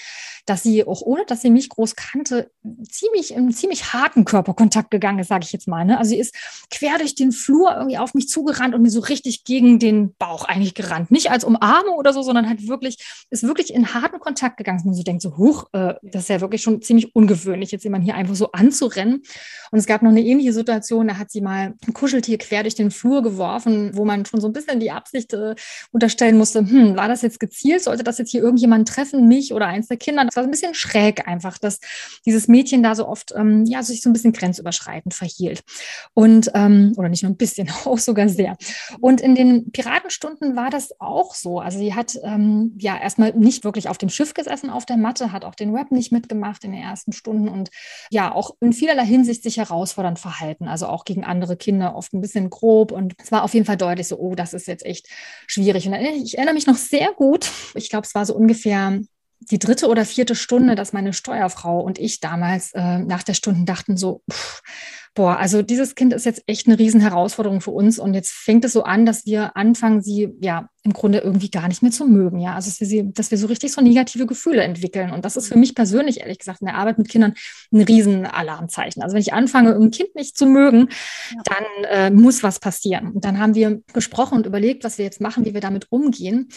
[0.45, 2.51] dass sie auch ohne, dass sie mich groß kannte,
[2.87, 5.83] ziemlich im ziemlich harten Körperkontakt gegangen ist, sage ich jetzt mal.
[5.83, 5.97] Ne?
[5.97, 6.35] Also sie ist
[6.69, 10.45] quer durch den Flur irgendwie auf mich zugerannt und mir so richtig gegen den Bauch
[10.45, 11.09] eigentlich gerannt.
[11.09, 12.97] Nicht als Umarmung oder so, sondern halt wirklich,
[13.31, 14.81] ist wirklich in harten Kontakt gegangen.
[14.85, 18.03] Man so denkt so, huch, äh, das ist ja wirklich schon ziemlich ungewöhnlich, jetzt jemand
[18.03, 19.23] hier einfach so so anzurennen.
[19.71, 22.75] Und es gab noch eine ähnliche Situation, da hat sie mal ein Kuscheltier quer durch
[22.75, 25.55] den Flur geworfen, wo man schon so ein bisschen die Absicht äh,
[25.91, 27.81] unterstellen musste, hm, war das jetzt gezielt?
[27.81, 30.25] Sollte das jetzt hier irgendjemand treffen, mich oder eins der Kinder?
[30.25, 31.79] Das war ein bisschen schräg einfach, dass
[32.25, 35.63] dieses Mädchen da so oft ähm, ja, sich so ein bisschen grenzüberschreitend verhielt.
[36.13, 38.57] Und, ähm, oder nicht nur ein bisschen, auch sogar sehr.
[38.99, 41.59] Und in den Piratenstunden war das auch so.
[41.59, 45.31] Also sie hat ähm, ja erstmal nicht wirklich auf dem Schiff gesessen, auf der Matte,
[45.31, 47.69] hat auch den Web nicht mitgemacht in den ersten Stunden und
[48.09, 52.21] ja, auch in vielerlei Hinsicht sich herausfordernd verhalten, also auch gegen andere Kinder, oft ein
[52.21, 52.91] bisschen grob.
[52.91, 55.07] Und es war auf jeden Fall deutlich so, oh, das ist jetzt echt
[55.47, 55.87] schwierig.
[55.87, 58.99] Und ich erinnere mich noch sehr gut, ich glaube, es war so ungefähr
[59.51, 63.65] die dritte oder vierte Stunde, dass meine Steuerfrau und ich damals äh, nach der Stunde
[63.65, 64.61] dachten so, pff,
[65.15, 67.99] boah, also dieses Kind ist jetzt echt eine Riesenherausforderung für uns.
[67.99, 71.67] Und jetzt fängt es so an, dass wir anfangen, sie ja im Grunde irgendwie gar
[71.67, 72.39] nicht mehr zu mögen.
[72.39, 75.11] Ja, also dass wir, sie, dass wir so richtig so negative Gefühle entwickeln.
[75.11, 77.33] Und das ist für mich persönlich, ehrlich gesagt, in der Arbeit mit Kindern
[77.71, 79.03] ein Riesenalarmzeichen.
[79.03, 80.89] Also wenn ich anfange, ein Kind nicht zu mögen,
[81.31, 81.41] ja.
[81.45, 83.11] dann äh, muss was passieren.
[83.11, 86.49] Und dann haben wir gesprochen und überlegt, was wir jetzt machen, wie wir damit umgehen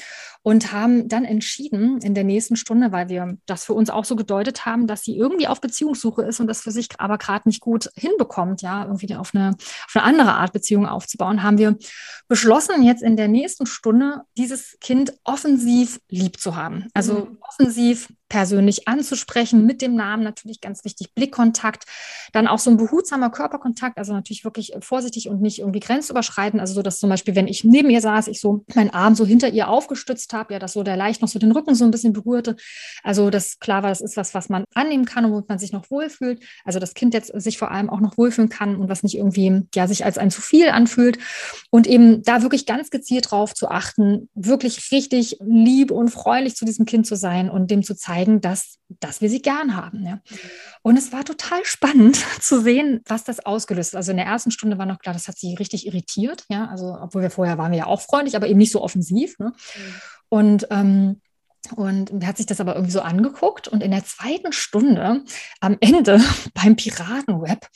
[0.42, 4.14] und haben dann entschieden in der nächsten Stunde, weil wir das für uns auch so
[4.16, 7.60] gedeutet haben, dass sie irgendwie auf Beziehungssuche ist und das für sich aber gerade nicht
[7.60, 11.76] gut hinbekommt kommt, ja, irgendwie auf eine, auf eine andere Art Beziehung aufzubauen, haben wir
[12.28, 16.88] beschlossen, jetzt in der nächsten Stunde dieses Kind offensiv lieb zu haben.
[16.94, 17.38] Also mhm.
[17.40, 21.84] offensiv persönlich anzusprechen, mit dem Namen natürlich ganz wichtig, Blickkontakt,
[22.32, 26.74] dann auch so ein behutsamer Körperkontakt, also natürlich wirklich vorsichtig und nicht irgendwie grenzüberschreitend, also
[26.74, 29.48] so, dass zum Beispiel, wenn ich neben ihr saß, ich so meinen Arm so hinter
[29.48, 32.12] ihr aufgestützt habe, ja, dass so der leicht noch so den Rücken so ein bisschen
[32.12, 32.56] berührte,
[33.02, 35.72] also das klar war, das ist was, was man annehmen kann und wo man sich
[35.72, 39.02] noch wohlfühlt, also das Kind jetzt sich vor allem auch noch wohlfühlen kann und was
[39.02, 41.18] nicht irgendwie, ja, sich als ein zu viel anfühlt.
[41.70, 46.64] Und eben da wirklich ganz gezielt drauf zu achten, wirklich richtig lieb und freundlich zu
[46.64, 50.04] diesem Kind zu sein und dem zu zeigen, zeigen, dass, dass wir sie gern haben.
[50.04, 50.20] Ja.
[50.82, 53.98] Und es war total spannend zu sehen, was das ausgelöst hat.
[53.98, 56.44] Also in der ersten Stunde war noch klar, das hat sie richtig irritiert.
[56.48, 59.38] Ja, also obwohl wir vorher waren wir ja auch freundlich, aber eben nicht so offensiv.
[59.38, 59.48] Ne?
[59.48, 59.94] Mhm.
[60.28, 61.20] Und ähm,
[61.72, 63.68] und hat sich das aber irgendwie so angeguckt.
[63.68, 65.24] Und in der zweiten Stunde,
[65.60, 66.20] am Ende
[66.54, 67.66] beim Piratenweb,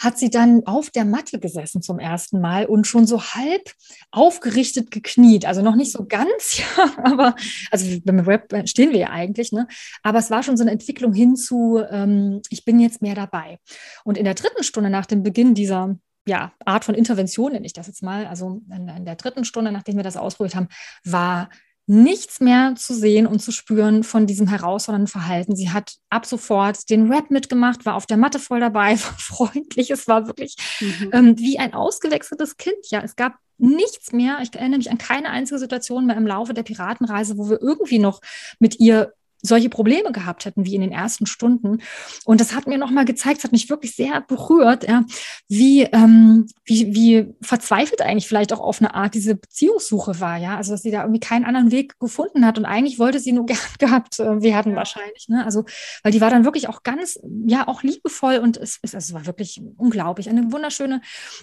[0.00, 3.70] hat sie dann auf der Matte gesessen zum ersten Mal und schon so halb
[4.10, 5.44] aufgerichtet gekniet.
[5.44, 7.34] Also noch nicht so ganz, ja, aber
[7.70, 9.68] also beim Web stehen wir ja eigentlich, ne?
[10.02, 13.58] Aber es war schon so eine Entwicklung hin zu, ähm, ich bin jetzt mehr dabei.
[14.04, 17.72] Und in der dritten Stunde nach dem Beginn dieser ja, Art von Intervention, nenne ich
[17.72, 20.68] das jetzt mal, also in, in der dritten Stunde, nachdem wir das ausprobiert haben,
[21.04, 21.50] war
[21.90, 25.56] nichts mehr zu sehen und zu spüren von diesem herausfordernden Verhalten.
[25.56, 29.90] Sie hat ab sofort den Rap mitgemacht, war auf der Matte voll dabei, war freundlich.
[29.90, 31.10] Es war wirklich mhm.
[31.12, 32.78] ähm, wie ein ausgewechseltes Kind.
[32.90, 34.38] Ja, es gab nichts mehr.
[34.40, 37.98] Ich erinnere mich an keine einzige Situation mehr im Laufe der Piratenreise, wo wir irgendwie
[37.98, 38.20] noch
[38.60, 41.78] mit ihr solche Probleme gehabt hätten wie in den ersten Stunden.
[42.24, 45.04] Und das hat mir nochmal gezeigt, es hat mich wirklich sehr berührt, ja,
[45.48, 50.56] wie, ähm, wie, wie verzweifelt eigentlich vielleicht auch auf eine Art diese Beziehungssuche war, ja.
[50.56, 53.46] Also dass sie da irgendwie keinen anderen Weg gefunden hat und eigentlich wollte sie nur
[53.50, 55.28] gern gehabt äh, werden wahrscheinlich.
[55.28, 55.44] Ne?
[55.44, 55.64] Also,
[56.02, 59.26] weil die war dann wirklich auch ganz, ja, auch liebevoll und es, es, es war
[59.26, 60.28] wirklich unglaublich.
[60.28, 61.00] Eine wunderschöne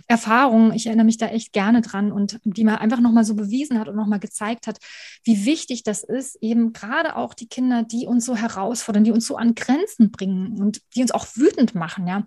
[0.07, 0.71] Erfahrung.
[0.73, 3.87] Ich erinnere mich da echt gerne dran und die mir einfach nochmal so bewiesen hat
[3.87, 4.77] und nochmal gezeigt hat,
[5.23, 9.25] wie wichtig das ist, eben gerade auch die Kinder, die uns so herausfordern, die uns
[9.25, 12.23] so an Grenzen bringen und die uns auch wütend machen, ja,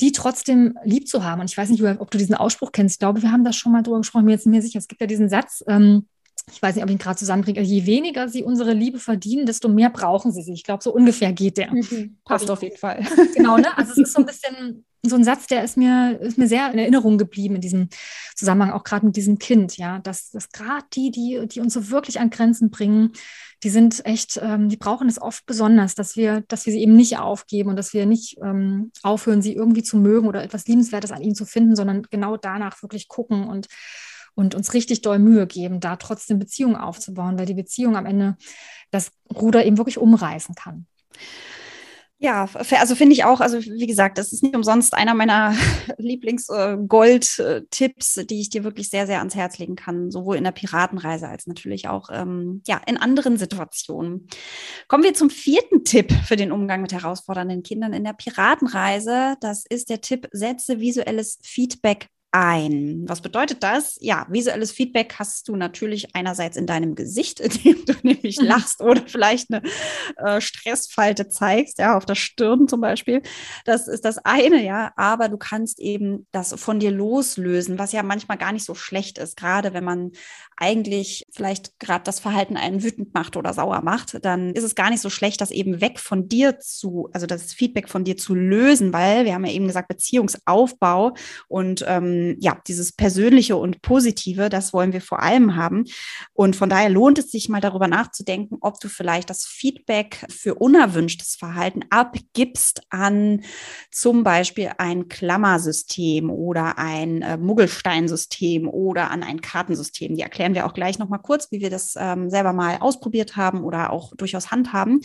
[0.00, 1.40] die trotzdem lieb zu haben.
[1.40, 2.96] Und ich weiß nicht, ob du diesen Ausspruch kennst.
[2.96, 4.24] Ich glaube, wir haben da schon mal drüber gesprochen.
[4.24, 4.78] Mir jetzt nicht mehr sicher.
[4.78, 6.06] Es gibt ja diesen Satz, ähm,
[6.50, 9.68] ich weiß nicht, ob ich ihn gerade zusammenbringe, je weniger sie unsere Liebe verdienen, desto
[9.68, 10.52] mehr brauchen sie sie.
[10.52, 11.72] Ich glaube, so ungefähr geht der.
[11.72, 12.18] Mhm.
[12.24, 13.04] Passt auf jeden Fall.
[13.36, 13.76] Genau, ne?
[13.76, 16.72] Also es ist so ein bisschen so ein Satz, der ist mir, ist mir sehr
[16.72, 17.88] in Erinnerung geblieben in diesem
[18.36, 21.90] Zusammenhang, auch gerade mit diesem Kind, ja, dass, dass gerade die, die, die uns so
[21.90, 23.12] wirklich an Grenzen bringen,
[23.62, 26.96] die sind echt, ähm, die brauchen es oft besonders, dass wir, dass wir sie eben
[26.96, 31.12] nicht aufgeben und dass wir nicht ähm, aufhören, sie irgendwie zu mögen oder etwas Liebenswertes
[31.12, 33.68] an ihnen zu finden, sondern genau danach wirklich gucken und
[34.34, 38.36] und uns richtig doll Mühe geben, da trotzdem Beziehungen aufzubauen, weil die Beziehung am Ende
[38.90, 40.86] das Ruder eben wirklich umreißen kann.
[42.24, 45.56] Ja, also finde ich auch, also wie gesagt, das ist nicht umsonst einer meiner
[45.98, 51.26] Lieblings-Gold-Tipps, die ich dir wirklich sehr, sehr ans Herz legen kann, sowohl in der Piratenreise
[51.26, 54.28] als natürlich auch ähm, ja, in anderen Situationen.
[54.86, 59.34] Kommen wir zum vierten Tipp für den Umgang mit herausfordernden Kindern in der Piratenreise.
[59.40, 63.04] Das ist der Tipp, setze visuelles Feedback ein.
[63.06, 63.98] Was bedeutet das?
[64.00, 68.46] Ja, visuelles Feedback hast du natürlich einerseits in deinem Gesicht, indem du nämlich mhm.
[68.46, 69.62] lachst oder vielleicht eine
[70.16, 73.22] äh, Stressfalte zeigst, ja, auf der Stirn zum Beispiel.
[73.66, 78.02] Das ist das eine, ja, aber du kannst eben das von dir loslösen, was ja
[78.02, 80.12] manchmal gar nicht so schlecht ist, gerade wenn man
[80.56, 84.90] eigentlich vielleicht gerade das Verhalten einen wütend macht oder sauer macht, dann ist es gar
[84.90, 88.34] nicht so schlecht, das eben weg von dir zu, also das Feedback von dir zu
[88.34, 91.14] lösen, weil wir haben ja eben gesagt, Beziehungsaufbau
[91.48, 95.84] und ähm, ja, dieses Persönliche und Positive, das wollen wir vor allem haben.
[96.32, 100.54] Und von daher lohnt es sich mal darüber nachzudenken, ob du vielleicht das Feedback für
[100.54, 103.42] unerwünschtes Verhalten abgibst an
[103.90, 110.14] zum Beispiel ein Klammersystem oder ein äh, Muggelsteinsystem oder an ein Kartensystem.
[110.14, 113.64] Die erklären wir auch gleich nochmal kurz, wie wir das ähm, selber mal ausprobiert haben
[113.64, 115.00] oder auch durchaus handhaben.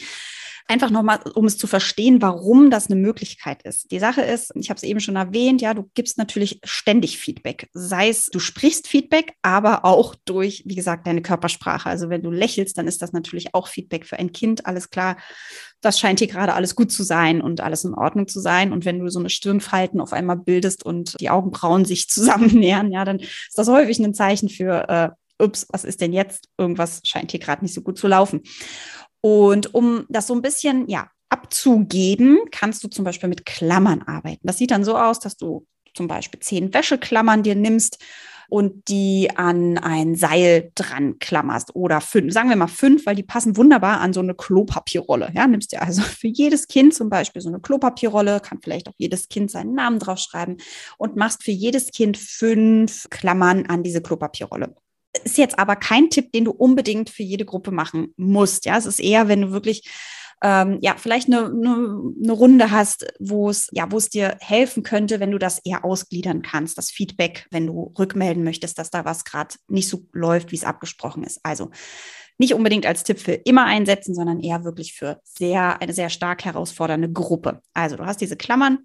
[0.69, 3.89] Einfach nochmal, um es zu verstehen, warum das eine Möglichkeit ist.
[3.89, 7.69] Die Sache ist, ich habe es eben schon erwähnt, ja, du gibst natürlich ständig Feedback.
[7.71, 11.89] Sei es, du sprichst Feedback, aber auch durch, wie gesagt, deine Körpersprache.
[11.89, 14.65] Also wenn du lächelst, dann ist das natürlich auch Feedback für ein Kind.
[14.65, 15.15] Alles klar,
[15.79, 18.73] das scheint hier gerade alles gut zu sein und alles in Ordnung zu sein.
[18.73, 23.05] Und wenn du so eine Stirnfalten auf einmal bildest und die Augenbrauen sich zusammennähern, ja,
[23.05, 26.49] dann ist das häufig ein Zeichen für, äh, ups, was ist denn jetzt?
[26.57, 28.41] Irgendwas scheint hier gerade nicht so gut zu laufen.
[29.27, 34.47] Und um das so ein bisschen, ja, abzugeben, kannst du zum Beispiel mit Klammern arbeiten.
[34.47, 38.01] Das sieht dann so aus, dass du zum Beispiel zehn Wäscheklammern dir nimmst
[38.47, 43.23] und die an ein Seil dran klammerst oder fünf, sagen wir mal fünf, weil die
[43.23, 45.33] passen wunderbar an so eine Klopapierrolle.
[45.35, 48.95] Ja, nimmst dir also für jedes Kind zum Beispiel so eine Klopapierrolle, kann vielleicht auch
[48.95, 50.55] jedes Kind seinen Namen draufschreiben
[50.97, 54.73] und machst für jedes Kind fünf Klammern an diese Klopapierrolle
[55.23, 58.65] ist jetzt aber kein Tipp, den du unbedingt für jede Gruppe machen musst.
[58.65, 59.89] Ja, es ist eher, wenn du wirklich
[60.43, 64.83] ähm, ja, vielleicht eine, eine, eine Runde hast, wo es, ja, wo es dir helfen
[64.83, 69.03] könnte, wenn du das eher ausgliedern kannst, das Feedback, wenn du rückmelden möchtest, dass da
[69.03, 71.39] was gerade nicht so läuft, wie es abgesprochen ist.
[71.43, 71.71] Also
[72.37, 76.45] nicht unbedingt als Tipp für immer einsetzen, sondern eher wirklich für sehr, eine sehr stark
[76.45, 77.61] herausfordernde Gruppe.
[77.73, 78.79] Also du hast diese Klammern,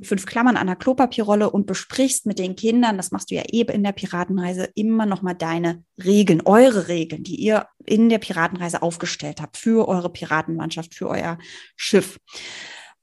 [0.00, 3.72] fünf Klammern an der Klopapierrolle und besprichst mit den Kindern, das machst du ja eben
[3.72, 9.40] in der Piratenreise, immer nochmal deine Regeln, eure Regeln, die ihr in der Piratenreise aufgestellt
[9.40, 11.38] habt für eure Piratenmannschaft, für euer
[11.76, 12.18] Schiff.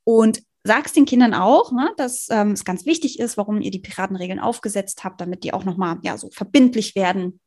[0.04, 3.80] Und sagst den Kindern auch, ne, dass ähm, es ganz wichtig ist, warum ihr die
[3.80, 7.40] Piratenregeln aufgesetzt habt, damit die auch nochmal ja, so verbindlich werden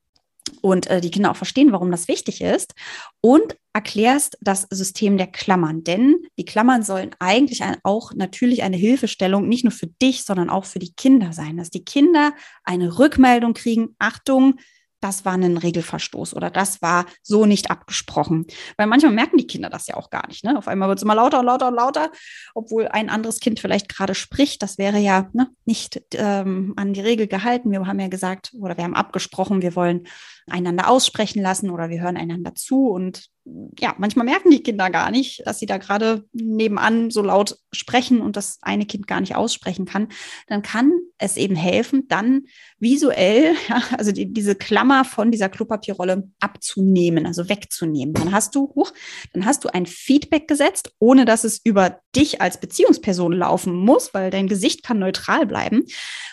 [0.63, 2.75] und äh, die Kinder auch verstehen, warum das wichtig ist
[3.21, 5.85] und erklärst das System der Klammern.
[5.85, 10.51] Denn die Klammern sollen eigentlich ein, auch natürlich eine Hilfestellung nicht nur für dich, sondern
[10.51, 12.33] auch für die Kinder sein, dass die Kinder
[12.65, 14.57] eine Rückmeldung kriegen, Achtung,
[15.01, 18.47] das war ein Regelverstoß oder das war so nicht abgesprochen.
[18.77, 20.45] Weil manchmal merken die Kinder das ja auch gar nicht.
[20.45, 20.57] Ne?
[20.57, 22.11] Auf einmal wird es immer lauter und lauter und lauter,
[22.55, 24.63] obwohl ein anderes Kind vielleicht gerade spricht.
[24.63, 27.71] Das wäre ja ne, nicht ähm, an die Regel gehalten.
[27.71, 30.07] Wir haben ja gesagt oder wir haben abgesprochen, wir wollen
[30.49, 33.31] einander aussprechen lassen oder wir hören einander zu und
[33.79, 38.21] ja, manchmal merken die Kinder gar nicht, dass sie da gerade nebenan so laut sprechen
[38.21, 40.09] und das eine Kind gar nicht aussprechen kann,
[40.49, 42.43] dann kann es eben helfen, dann
[42.79, 48.15] visuell, ja, also die, diese Klammer von dieser Klopapierrolle abzunehmen, also wegzunehmen.
[48.15, 48.93] Dann hast du, huch,
[49.33, 54.15] dann hast du ein Feedback gesetzt, ohne dass es über dich als Beziehungsperson laufen muss,
[54.15, 55.85] weil dein Gesicht kann neutral bleiben.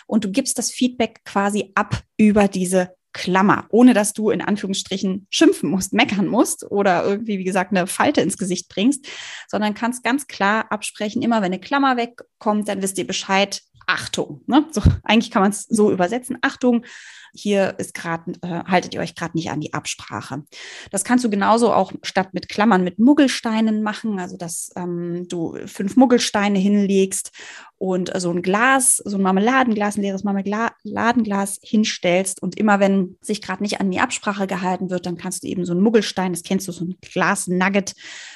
[0.06, 5.26] Und du gibst das Feedback quasi ab über diese Klammer, ohne dass du in Anführungsstrichen
[5.30, 9.06] schimpfen musst, meckern musst oder irgendwie, wie gesagt, eine Falte ins Gesicht bringst,
[9.48, 14.42] sondern kannst ganz klar absprechen, immer wenn eine Klammer wegkommt, dann wisst ihr Bescheid, Achtung.
[14.46, 14.66] Ne?
[14.70, 16.36] So, eigentlich kann man es so übersetzen.
[16.42, 16.84] Achtung,
[17.32, 20.44] hier ist gerade, äh, haltet ihr euch gerade nicht an die Absprache.
[20.90, 25.56] Das kannst du genauso auch statt mit Klammern mit Muggelsteinen machen, also dass ähm, du
[25.66, 27.32] fünf Muggelsteine hinlegst
[27.78, 33.16] und äh, so ein Glas, so ein Marmeladenglas, ein leeres Marmeladenglas hinstellst und immer wenn
[33.22, 36.32] sich gerade nicht an die Absprache gehalten wird, dann kannst du eben so ein Muggelstein,
[36.32, 37.94] das kennst du, so ein Glas Nugget,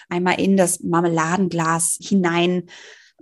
[0.09, 2.65] einmal in das Marmeladenglas hinein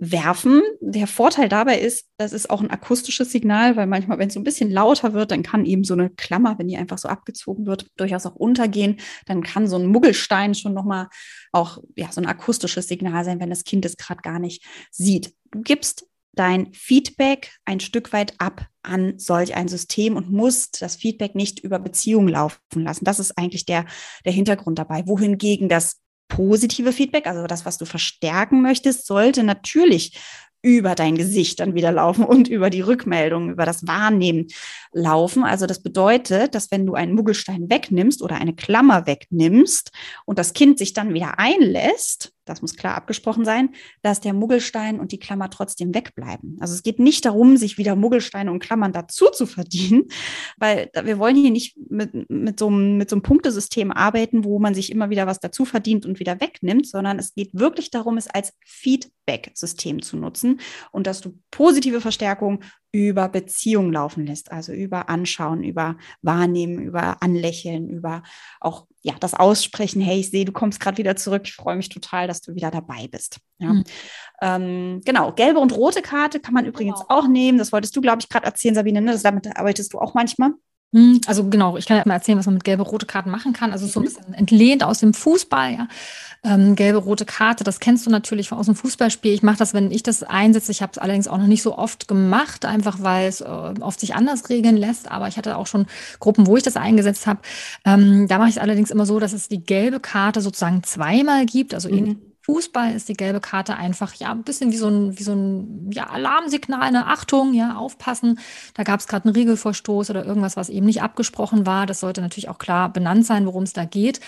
[0.03, 0.63] werfen.
[0.79, 4.39] Der Vorteil dabei ist, das ist auch ein akustisches Signal, weil manchmal, wenn es so
[4.39, 7.67] ein bisschen lauter wird, dann kann eben so eine Klammer, wenn die einfach so abgezogen
[7.67, 8.99] wird, durchaus auch untergehen.
[9.27, 11.07] Dann kann so ein Muggelstein schon nochmal
[11.51, 15.35] auch ja, so ein akustisches Signal sein, wenn das Kind es gerade gar nicht sieht.
[15.51, 20.95] Du gibst dein Feedback ein Stück weit ab an solch ein System und musst das
[20.95, 23.05] Feedback nicht über Beziehungen laufen lassen.
[23.05, 23.85] Das ist eigentlich der,
[24.25, 25.05] der Hintergrund dabei.
[25.05, 26.00] Wohingegen das
[26.31, 30.17] positive Feedback, also das, was du verstärken möchtest, sollte natürlich
[30.63, 34.47] über dein Gesicht dann wieder laufen und über die Rückmeldung, über das Wahrnehmen
[34.93, 35.43] laufen.
[35.43, 39.91] Also das bedeutet, dass wenn du einen Muggelstein wegnimmst oder eine Klammer wegnimmst
[40.25, 43.69] und das Kind sich dann wieder einlässt, das muss klar abgesprochen sein,
[44.01, 46.57] dass der Muggelstein und die Klammer trotzdem wegbleiben.
[46.59, 50.03] Also es geht nicht darum, sich wieder Muggelsteine und Klammern dazu zu verdienen,
[50.57, 54.59] weil wir wollen hier nicht mit, mit, so, einem, mit so einem Punktesystem arbeiten, wo
[54.59, 58.17] man sich immer wieder was dazu verdient und wieder wegnimmt, sondern es geht wirklich darum,
[58.17, 60.59] es als Feedback-System zu nutzen
[60.91, 67.21] und dass du positive Verstärkung über Beziehung laufen lässt, also über Anschauen, über Wahrnehmen, über
[67.23, 68.23] Anlächeln, über
[68.59, 70.01] auch ja das Aussprechen.
[70.01, 71.43] Hey, ich sehe, du kommst gerade wieder zurück.
[71.45, 73.37] Ich freue mich total, dass du wieder dabei bist.
[73.57, 73.73] Ja.
[73.73, 73.83] Mhm.
[74.41, 77.19] Ähm, genau, gelbe und rote Karte kann man übrigens genau.
[77.19, 77.57] auch nehmen.
[77.57, 79.01] Das wolltest du, glaube ich, gerade erzählen, Sabine.
[79.01, 79.11] Ne?
[79.11, 80.51] Das, damit arbeitest du auch manchmal.
[80.93, 83.53] Hm, also genau, ich kann ja mal erzählen, was man mit gelbe, rote Karten machen
[83.53, 83.71] kann.
[83.71, 84.05] Also so ein mhm.
[84.07, 85.87] bisschen entlehnt aus dem Fußball, ja.
[86.43, 89.31] Ähm, gelbe, rote Karte, das kennst du natürlich aus dem Fußballspiel.
[89.31, 90.71] Ich mache das, wenn ich das einsetze.
[90.71, 93.99] Ich habe es allerdings auch noch nicht so oft gemacht, einfach weil es äh, oft
[93.99, 95.09] sich anders regeln lässt.
[95.09, 95.85] Aber ich hatte auch schon
[96.19, 97.41] Gruppen, wo ich das eingesetzt habe.
[97.85, 101.45] Ähm, da mache ich es allerdings immer so, dass es die gelbe Karte sozusagen zweimal
[101.45, 102.19] gibt, also mhm.
[102.43, 105.91] Fußball ist die gelbe Karte einfach ja ein bisschen wie so ein, wie so ein
[105.91, 108.39] ja, Alarmsignal, eine Achtung, ja, aufpassen.
[108.73, 111.85] Da gab es gerade einen Regelverstoß oder irgendwas, was eben nicht abgesprochen war.
[111.85, 114.21] Das sollte natürlich auch klar benannt sein, worum es da geht.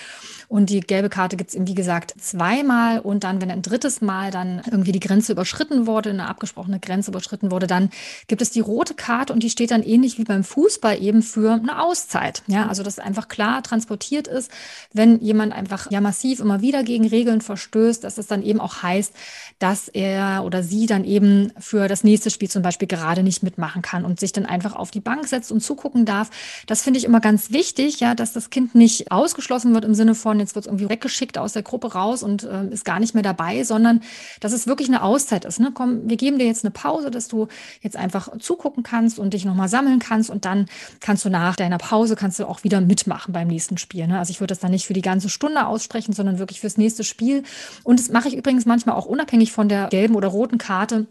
[0.48, 3.00] Und die gelbe Karte gibt es eben, wie gesagt, zweimal.
[3.00, 7.10] Und dann, wenn ein drittes Mal dann irgendwie die Grenze überschritten wurde, eine abgesprochene Grenze
[7.10, 7.90] überschritten wurde, dann
[8.28, 11.54] gibt es die rote Karte und die steht dann ähnlich wie beim Fußball eben für
[11.54, 12.44] eine Auszeit.
[12.46, 14.52] Ja, also dass einfach klar transportiert ist,
[14.94, 18.84] wenn jemand einfach ja massiv immer wieder gegen Regeln verstößt, dass es dann eben auch
[18.84, 19.14] heißt,
[19.60, 23.82] dass er oder sie dann eben für das nächste Spiel zum Beispiel gerade nicht mitmachen
[23.82, 26.30] kann und sich dann einfach auf die Bank setzt und zugucken darf.
[26.68, 30.16] Das finde ich immer ganz wichtig, ja, dass das Kind nicht ausgeschlossen wird im Sinne
[30.16, 33.14] von, jetzt wird es irgendwie weggeschickt aus der Gruppe raus und äh, ist gar nicht
[33.14, 34.02] mehr dabei, sondern
[34.40, 35.60] dass es wirklich eine Auszeit ist.
[35.60, 35.72] Ne?
[35.74, 37.48] Komm, wir geben dir jetzt eine Pause, dass du
[37.82, 40.68] jetzt einfach zugucken kannst und dich nochmal sammeln kannst und dann
[41.00, 44.08] kannst du nach deiner Pause kannst du auch wieder mitmachen beim nächsten Spiel.
[44.08, 44.20] Ne?
[44.20, 47.04] Also ich würde das dann nicht für die ganze Stunde aussprechen, sondern wirklich fürs nächste
[47.04, 47.44] Spiel.
[47.84, 51.08] Und das mache ich übrigens manchmal auch unabhängig von der gelben oder roten Karte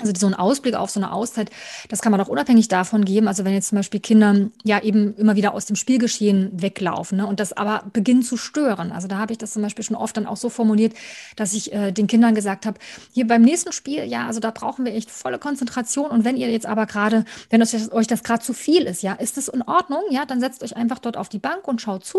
[0.00, 1.50] also so ein Ausblick auf so eine Auszeit,
[1.88, 3.28] das kann man auch unabhängig davon geben.
[3.28, 7.26] Also wenn jetzt zum Beispiel Kinder ja eben immer wieder aus dem Spielgeschehen weglaufen ne,
[7.26, 8.90] und das aber beginnen zu stören.
[8.90, 10.94] Also da habe ich das zum Beispiel schon oft dann auch so formuliert,
[11.36, 12.78] dass ich äh, den Kindern gesagt habe,
[13.12, 16.10] hier beim nächsten Spiel, ja, also da brauchen wir echt volle Konzentration.
[16.10, 19.12] Und wenn ihr jetzt aber gerade, wenn das, euch das gerade zu viel ist, ja,
[19.12, 20.02] ist das in Ordnung?
[20.10, 22.18] Ja, dann setzt euch einfach dort auf die Bank und schaut zu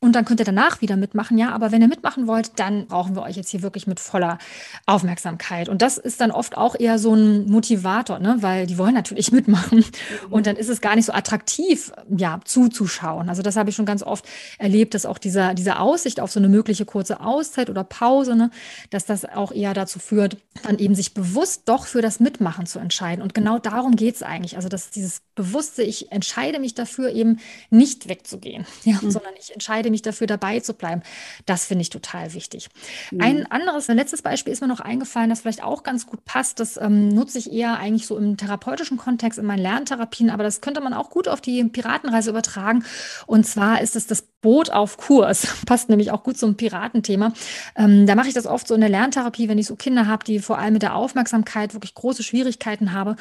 [0.00, 1.38] und dann könnt ihr danach wieder mitmachen.
[1.38, 4.38] Ja, aber wenn ihr mitmachen wollt, dann brauchen wir euch jetzt hier wirklich mit voller
[4.86, 5.68] Aufmerksamkeit.
[5.68, 8.36] Und das ist dann oft auch eher so ein Motivator, ne?
[8.40, 9.78] weil die wollen natürlich mitmachen.
[9.78, 10.32] Mhm.
[10.32, 13.28] Und dann ist es gar nicht so attraktiv, ja, zuzuschauen.
[13.28, 14.24] Also das habe ich schon ganz oft
[14.58, 18.50] erlebt, dass auch dieser, diese Aussicht auf so eine mögliche kurze Auszeit oder Pause, ne,
[18.90, 22.78] dass das auch eher dazu führt, dann eben sich bewusst doch für das Mitmachen zu
[22.78, 23.22] entscheiden.
[23.22, 24.56] Und genau darum geht es eigentlich.
[24.56, 27.38] Also dass dieses bewusste, ich entscheide mich dafür, eben
[27.70, 29.10] nicht wegzugehen, ja, mhm.
[29.10, 31.02] sondern ich entscheide mich dafür, dabei zu bleiben.
[31.46, 32.68] Das finde ich total wichtig.
[33.10, 33.20] Mhm.
[33.20, 36.60] Ein anderes, ein letztes Beispiel ist mir noch eingefallen, das vielleicht auch ganz gut passt.
[36.60, 40.42] Das ähm, ähm, nutze ich eher eigentlich so im therapeutischen Kontext, in meinen Lerntherapien, aber
[40.42, 42.84] das könnte man auch gut auf die Piratenreise übertragen.
[43.26, 45.46] Und zwar ist es das Boot auf Kurs.
[45.66, 47.32] Passt nämlich auch gut zum Piratenthema.
[47.76, 50.24] Ähm, da mache ich das oft so in der Lerntherapie, wenn ich so Kinder habe,
[50.24, 53.16] die vor allem mit der Aufmerksamkeit wirklich große Schwierigkeiten habe,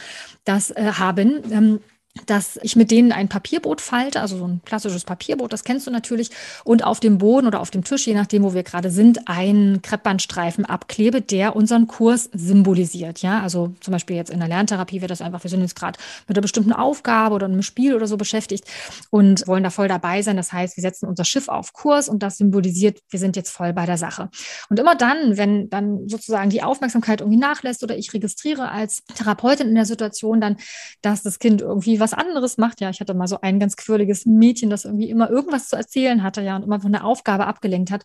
[0.46, 1.42] das äh, haben.
[1.52, 1.80] Ähm,
[2.26, 5.92] dass ich mit denen ein Papierboot falte, also so ein klassisches Papierboot, das kennst du
[5.92, 6.30] natürlich,
[6.66, 9.82] und auf dem Boden oder auf dem Tisch, je nachdem, wo wir gerade sind, einen
[9.82, 13.22] Kreppbandstreifen abklebe, der unseren Kurs symbolisiert.
[13.22, 15.98] Ja, also zum Beispiel jetzt in der Lerntherapie wird das einfach, wir sind jetzt gerade
[16.28, 18.66] mit einer bestimmten Aufgabe oder einem Spiel oder so beschäftigt
[19.10, 20.36] und wollen da voll dabei sein.
[20.36, 23.72] Das heißt, wir setzen unser Schiff auf Kurs und das symbolisiert, wir sind jetzt voll
[23.72, 24.30] bei der Sache.
[24.70, 29.70] Und immer dann, wenn dann sozusagen die Aufmerksamkeit irgendwie nachlässt oder ich registriere als Therapeutin
[29.70, 30.58] in der Situation dann,
[31.02, 32.82] dass das Kind irgendwie was anderes macht.
[32.82, 36.24] Ja, ich hatte mal so ein ganz quirliges Mädchen, das irgendwie immer irgendwas zu erzählen
[36.24, 38.04] hatte, ja, und immer von der Aufgabe abgelenkt hat.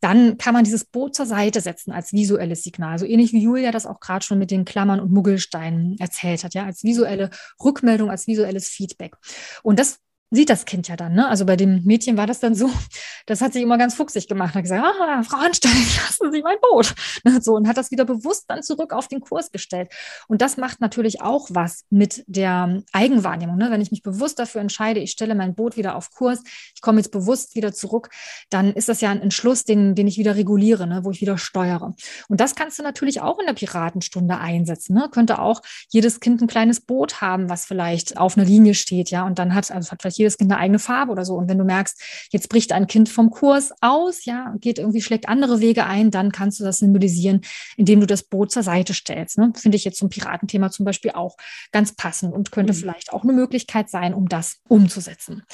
[0.00, 2.98] Dann kann man dieses Boot zur Seite setzen als visuelles Signal.
[2.98, 6.54] So ähnlich wie Julia das auch gerade schon mit den Klammern und Muggelsteinen erzählt hat,
[6.54, 7.30] ja, als visuelle
[7.62, 9.16] Rückmeldung, als visuelles Feedback.
[9.62, 9.98] Und das
[10.30, 11.14] sieht das Kind ja dann.
[11.14, 11.28] Ne?
[11.28, 12.70] Also bei dem Mädchen war das dann so,
[13.26, 16.58] das hat sich immer ganz fuchsig gemacht, hat gesagt, ah, Frau Anstein, lassen Sie mein
[16.60, 16.94] Boot.
[17.24, 17.38] Ne?
[17.48, 19.90] So, und hat das wieder bewusst dann zurück auf den Kurs gestellt.
[20.26, 23.56] Und das macht natürlich auch was mit der Eigenwahrnehmung.
[23.56, 23.70] Ne?
[23.70, 26.42] Wenn ich mich bewusst dafür entscheide, ich stelle mein Boot wieder auf Kurs,
[26.74, 28.10] ich komme jetzt bewusst wieder zurück,
[28.50, 31.04] dann ist das ja ein Entschluss, den, den ich wieder reguliere, ne?
[31.04, 31.94] wo ich wieder steuere.
[32.28, 34.94] Und das kannst du natürlich auch in der Piratenstunde einsetzen.
[34.94, 35.08] Ne?
[35.10, 39.24] Könnte auch jedes Kind ein kleines Boot haben, was vielleicht auf einer Linie steht, ja,
[39.24, 41.34] und dann hat, also hat vielleicht jedes Kind eine eigene Farbe oder so.
[41.34, 42.00] Und wenn du merkst,
[42.30, 46.32] jetzt bricht ein Kind vom Kurs aus, ja, geht irgendwie, schlägt andere Wege ein, dann
[46.32, 47.42] kannst du das symbolisieren,
[47.76, 49.38] indem du das Boot zur Seite stellst.
[49.38, 49.52] Ne?
[49.56, 51.36] Finde ich jetzt zum Piratenthema zum Beispiel auch
[51.72, 52.76] ganz passend und könnte mhm.
[52.76, 55.44] vielleicht auch eine Möglichkeit sein, um das umzusetzen.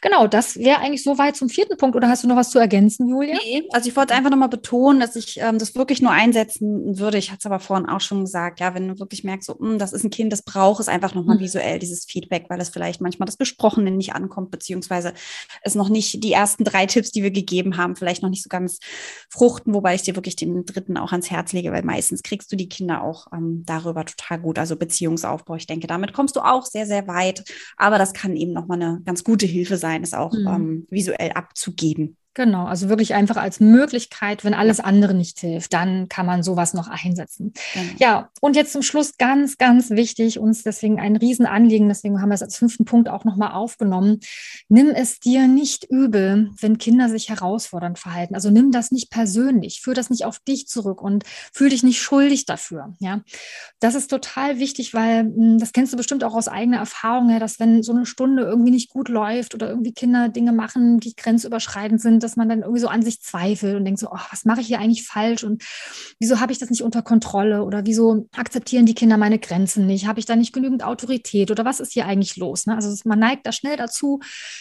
[0.00, 1.96] Genau, das wäre eigentlich soweit zum vierten Punkt.
[1.96, 3.36] Oder hast du noch was zu ergänzen, Julia?
[3.44, 7.18] Nee, also ich wollte einfach nochmal betonen, dass ich ähm, das wirklich nur einsetzen würde.
[7.18, 9.70] Ich hatte es aber vorhin auch schon gesagt, ja, wenn du wirklich merkst, so, mh,
[9.70, 11.40] hm, das ist ein Kind, das braucht es einfach nochmal mhm.
[11.40, 15.12] visuell, dieses Feedback, weil es vielleicht manchmal das Gesprochene nicht nicht ankommt, beziehungsweise
[15.62, 18.48] es noch nicht die ersten drei Tipps, die wir gegeben haben, vielleicht noch nicht so
[18.48, 18.78] ganz
[19.30, 22.56] fruchten, wobei ich dir wirklich den dritten auch ans Herz lege, weil meistens kriegst du
[22.56, 24.58] die Kinder auch ähm, darüber total gut.
[24.58, 27.44] Also Beziehungsaufbau, ich denke, damit kommst du auch sehr, sehr weit.
[27.76, 30.46] Aber das kann eben nochmal eine ganz gute Hilfe sein, es auch mhm.
[30.46, 32.16] ähm, visuell abzugeben.
[32.38, 36.72] Genau, also wirklich einfach als Möglichkeit, wenn alles andere nicht hilft, dann kann man sowas
[36.72, 37.52] noch einsetzen.
[37.74, 37.92] Genau.
[37.98, 42.36] Ja, und jetzt zum Schluss ganz, ganz wichtig, uns deswegen ein Riesenanliegen, deswegen haben wir
[42.36, 44.20] es als fünften Punkt auch nochmal aufgenommen.
[44.68, 48.36] Nimm es dir nicht übel, wenn Kinder sich herausfordernd verhalten.
[48.36, 52.00] Also nimm das nicht persönlich, führ das nicht auf dich zurück und fühl dich nicht
[52.00, 52.94] schuldig dafür.
[53.00, 53.22] Ja,
[53.80, 57.40] das ist total wichtig, weil hm, das kennst du bestimmt auch aus eigener Erfahrung, ja,
[57.40, 61.16] dass wenn so eine Stunde irgendwie nicht gut läuft oder irgendwie Kinder Dinge machen, die
[61.16, 64.44] grenzüberschreitend sind, dass man dann irgendwie so an sich zweifelt und denkt so, oh, was
[64.44, 65.64] mache ich hier eigentlich falsch und
[66.20, 70.06] wieso habe ich das nicht unter Kontrolle oder wieso akzeptieren die Kinder meine Grenzen nicht?
[70.06, 72.66] Habe ich da nicht genügend Autorität oder was ist hier eigentlich los?
[72.66, 72.74] Ne?
[72.74, 74.20] Also man neigt da schnell dazu,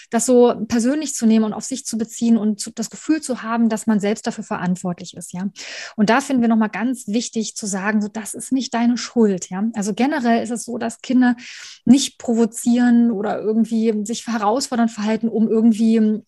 [0.10, 3.44] das so persönlich zu nehmen und auf sich zu beziehen und zu, das Gefühl zu
[3.44, 5.50] haben, dass man selbst dafür verantwortlich ist, ja.
[5.96, 9.50] Und da finden wir nochmal ganz wichtig zu sagen, so das ist nicht deine Schuld,
[9.50, 9.66] ja.
[9.74, 11.36] Also generell ist es so, dass Kinder
[11.84, 16.22] nicht provozieren oder irgendwie sich herausfordernd verhalten, um irgendwie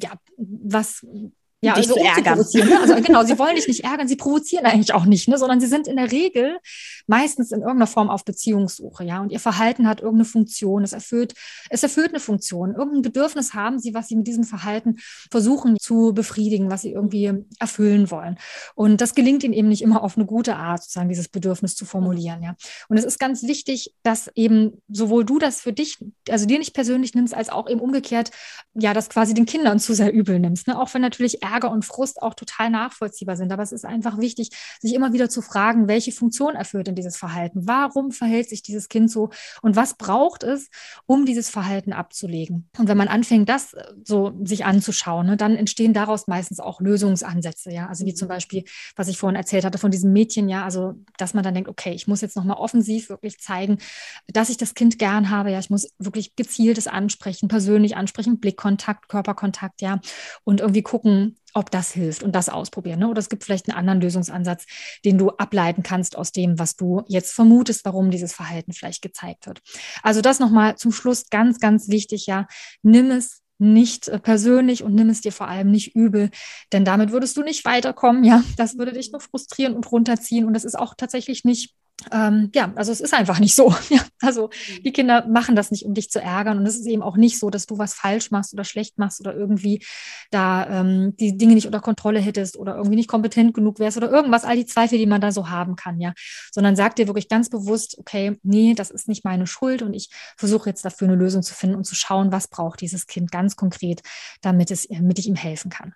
[0.00, 1.26] ja was was
[1.62, 2.38] ja, dich also zu ärgern.
[2.38, 2.80] Ne?
[2.80, 5.38] Also genau, sie wollen dich nicht ärgern, sie provozieren eigentlich auch nicht, ne?
[5.38, 6.58] sondern sie sind in der Regel
[7.06, 9.20] meistens in irgendeiner Form auf Beziehungssuche, ja.
[9.20, 11.34] Und ihr Verhalten hat irgendeine Funktion, es erfüllt,
[11.70, 12.74] es erfüllt eine Funktion.
[12.74, 14.96] Irgendein Bedürfnis haben sie, was sie mit diesem Verhalten
[15.30, 18.38] versuchen zu befriedigen, was sie irgendwie erfüllen wollen.
[18.74, 21.84] Und das gelingt ihnen eben nicht immer auf eine gute Art, sozusagen dieses Bedürfnis zu
[21.84, 22.54] formulieren, ja.
[22.88, 25.98] Und es ist ganz wichtig, dass eben sowohl du das für dich,
[26.28, 28.30] also dir nicht persönlich nimmst, als auch eben umgekehrt,
[28.74, 30.66] ja, das quasi den Kindern zu sehr übel nimmst.
[30.66, 30.78] Ne?
[30.78, 33.52] Auch wenn natürlich Ärger und Frust auch total nachvollziehbar sind.
[33.52, 37.16] Aber es ist einfach wichtig, sich immer wieder zu fragen, welche Funktion erfüllt denn dieses
[37.16, 37.66] Verhalten?
[37.66, 39.30] Warum verhält sich dieses Kind so?
[39.62, 40.68] Und was braucht es,
[41.06, 42.68] um dieses Verhalten abzulegen?
[42.78, 46.80] Und wenn man anfängt, das äh, so sich anzuschauen, ne, dann entstehen daraus meistens auch
[46.80, 47.70] Lösungsansätze.
[47.70, 48.64] Ja, also wie zum Beispiel,
[48.96, 51.92] was ich vorhin erzählt hatte von diesem Mädchen, ja, also dass man dann denkt, okay,
[51.92, 53.78] ich muss jetzt nochmal offensiv wirklich zeigen,
[54.26, 55.50] dass ich das Kind gern habe.
[55.50, 60.00] Ja, ich muss wirklich gezieltes ansprechen, persönlich ansprechen, Blickkontakt, Körperkontakt, ja,
[60.44, 63.00] und irgendwie gucken, ob das hilft und das ausprobieren.
[63.00, 63.08] Ne?
[63.08, 64.66] Oder es gibt vielleicht einen anderen Lösungsansatz,
[65.06, 69.46] den du ableiten kannst aus dem, was du jetzt vermutest, warum dieses Verhalten vielleicht gezeigt
[69.46, 69.62] wird.
[70.02, 72.46] Also das nochmal zum Schluss ganz, ganz wichtig, ja,
[72.82, 76.28] nimm es nicht äh, persönlich und nimm es dir vor allem nicht übel,
[76.72, 80.52] denn damit würdest du nicht weiterkommen, ja, das würde dich nur frustrieren und runterziehen und
[80.52, 81.74] das ist auch tatsächlich nicht
[82.12, 83.74] ähm, ja, also es ist einfach nicht so.
[83.88, 84.82] Ja, also mhm.
[84.82, 86.58] die Kinder machen das nicht, um dich zu ärgern.
[86.58, 89.20] Und es ist eben auch nicht so, dass du was falsch machst oder schlecht machst
[89.20, 89.84] oder irgendwie
[90.30, 94.10] da ähm, die Dinge nicht unter Kontrolle hättest oder irgendwie nicht kompetent genug wärst oder
[94.10, 96.12] irgendwas, all die Zweifel, die man da so haben kann, ja.
[96.52, 100.10] Sondern sag dir wirklich ganz bewusst, okay, nee, das ist nicht meine Schuld und ich
[100.36, 103.56] versuche jetzt dafür eine Lösung zu finden und zu schauen, was braucht dieses Kind ganz
[103.56, 104.02] konkret,
[104.42, 105.94] damit es, damit ich ihm helfen kann.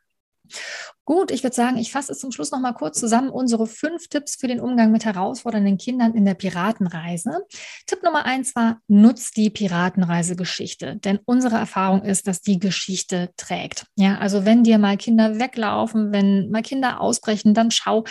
[1.11, 3.31] Gut, ich würde sagen, ich fasse es zum Schluss noch mal kurz zusammen.
[3.31, 7.47] Unsere fünf Tipps für den Umgang mit herausfordernden Kindern in der Piratenreise.
[7.87, 10.97] Tipp Nummer eins war, nutzt die Piratenreisegeschichte.
[10.97, 13.87] Denn unsere Erfahrung ist, dass die Geschichte trägt.
[13.97, 18.05] Ja, also wenn dir mal Kinder weglaufen, wenn mal Kinder ausbrechen, dann schau,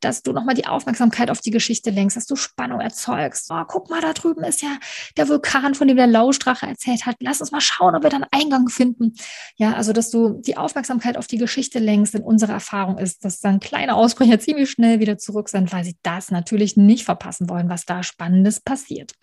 [0.00, 3.48] dass du noch mal die Aufmerksamkeit auf die Geschichte lenkst, dass du Spannung erzeugst.
[3.50, 4.76] Oh, guck mal, da drüben ist ja
[5.16, 7.16] der Vulkan, von dem der Lauschdrache erzählt hat.
[7.20, 9.14] Lass uns mal schauen, ob wir dann Eingang finden.
[9.56, 13.40] Ja, also dass du die Aufmerksamkeit auf die Geschichte lenkst in unsere Erfahrung ist, dass
[13.40, 17.68] dann kleine Ausbrecher ziemlich schnell wieder zurück sind, weil sie das natürlich nicht verpassen wollen,
[17.68, 19.14] was da Spannendes passiert.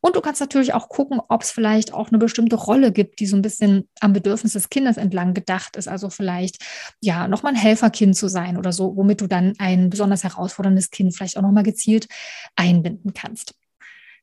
[0.00, 3.26] Und du kannst natürlich auch gucken, ob es vielleicht auch eine bestimmte Rolle gibt, die
[3.26, 5.88] so ein bisschen am Bedürfnis des Kindes entlang gedacht ist.
[5.88, 6.58] Also vielleicht
[7.00, 11.14] ja nochmal ein Helferkind zu sein oder so, womit du dann ein besonders herausforderndes Kind
[11.16, 12.08] vielleicht auch nochmal gezielt
[12.56, 13.54] einbinden kannst.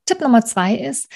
[0.08, 1.10] Tipp Nummer zwei ist,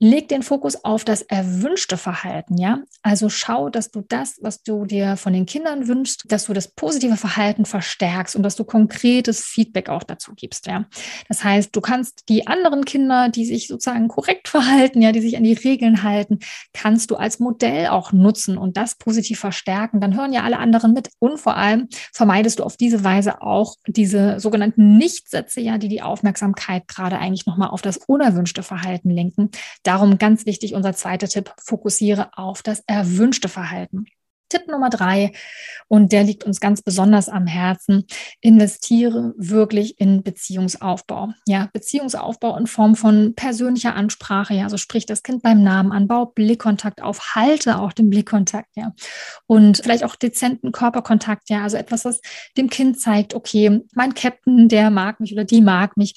[0.00, 2.82] Leg den Fokus auf das erwünschte Verhalten, ja?
[3.02, 6.68] Also schau, dass du das, was du dir von den Kindern wünschst, dass du das
[6.68, 10.86] positive Verhalten verstärkst und dass du konkretes Feedback auch dazu gibst, ja?
[11.28, 15.36] Das heißt, du kannst die anderen Kinder, die sich sozusagen korrekt verhalten, ja, die sich
[15.36, 16.40] an die Regeln halten,
[16.72, 20.00] kannst du als Modell auch nutzen und das positiv verstärken.
[20.00, 23.76] Dann hören ja alle anderen mit und vor allem vermeidest du auf diese Weise auch
[23.86, 29.50] diese sogenannten Nichtsätze, ja, die die Aufmerksamkeit gerade eigentlich nochmal auf das unerwünschte Verhalten lenken
[29.84, 34.06] Darum ganz wichtig unser zweiter Tipp, fokussiere auf das erwünschte Verhalten.
[34.54, 35.32] Tipp Nummer drei,
[35.88, 38.04] und der liegt uns ganz besonders am Herzen,
[38.40, 41.30] investiere wirklich in Beziehungsaufbau.
[41.46, 46.08] Ja, Beziehungsaufbau in Form von persönlicher Ansprache, ja, also sprich das Kind beim Namen an,
[46.08, 48.92] bau Blickkontakt auf, halte auch den Blickkontakt, ja.
[49.46, 52.20] Und vielleicht auch dezenten Körperkontakt, ja, also etwas, was
[52.56, 56.14] dem Kind zeigt, okay, mein Captain, der mag mich oder die mag mich.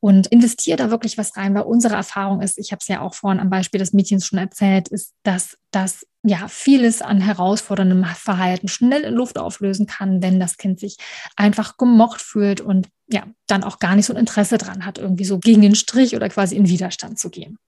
[0.00, 3.14] Und investiere da wirklich was rein, weil unsere Erfahrung ist, ich habe es ja auch
[3.14, 8.68] vorhin am Beispiel des Mädchens schon erzählt, ist, dass das ja vieles an herausforderndem Verhalten
[8.68, 10.96] schnell in Luft auflösen kann, wenn das Kind sich
[11.36, 15.24] einfach gemocht fühlt und ja, dann auch gar nicht so ein Interesse dran hat, irgendwie
[15.24, 17.58] so gegen den Strich oder quasi in Widerstand zu gehen.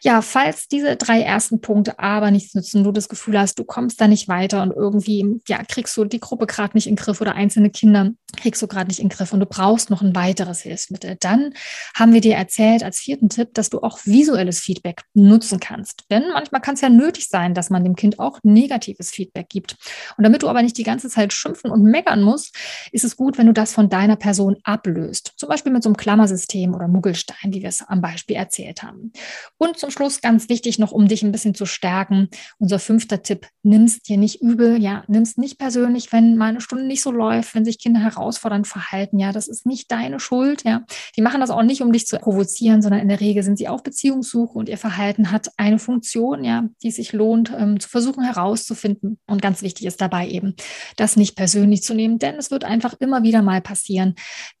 [0.00, 4.00] Ja, falls diese drei ersten Punkte aber nichts nützen, du das Gefühl hast, du kommst
[4.00, 7.20] da nicht weiter und irgendwie, ja, kriegst du die Gruppe gerade nicht in den Griff
[7.20, 10.14] oder einzelne Kinder kriegst du gerade nicht in den Griff und du brauchst noch ein
[10.14, 11.54] weiteres Hilfsmittel, dann
[11.94, 16.04] haben wir dir erzählt als vierten Tipp, dass du auch visuelles Feedback nutzen kannst.
[16.10, 19.76] Denn manchmal kann es ja nötig sein, dass man dem Kind auch negatives Feedback gibt.
[20.16, 22.54] Und damit du aber nicht die ganze Zeit schimpfen und meckern musst,
[22.92, 25.32] ist es gut, wenn du das von deiner Person ablöst.
[25.36, 29.12] Zum Beispiel mit so einem Klammersystem oder Muggelstein, wie wir es am Beispiel erzählt haben.
[29.56, 33.46] Und zum Schluss ganz wichtig noch, um dich ein bisschen zu stärken, unser fünfter Tipp,
[33.62, 37.54] nimmst dir nicht übel, ja, nimmst nicht persönlich, wenn mal eine Stunde nicht so läuft,
[37.54, 40.84] wenn sich Kinder herausfordernd verhalten, ja, das ist nicht deine Schuld, ja.
[41.16, 43.68] Die machen das auch nicht, um dich zu provozieren, sondern in der Regel sind sie
[43.68, 48.24] auch Beziehungssuche und ihr Verhalten hat eine Funktion, ja, die sich lohnt, ähm, zu versuchen
[48.24, 49.18] herauszufinden.
[49.26, 50.54] Und ganz wichtig ist dabei eben,
[50.96, 54.14] das nicht persönlich zu nehmen, denn es wird einfach immer wieder mal passieren,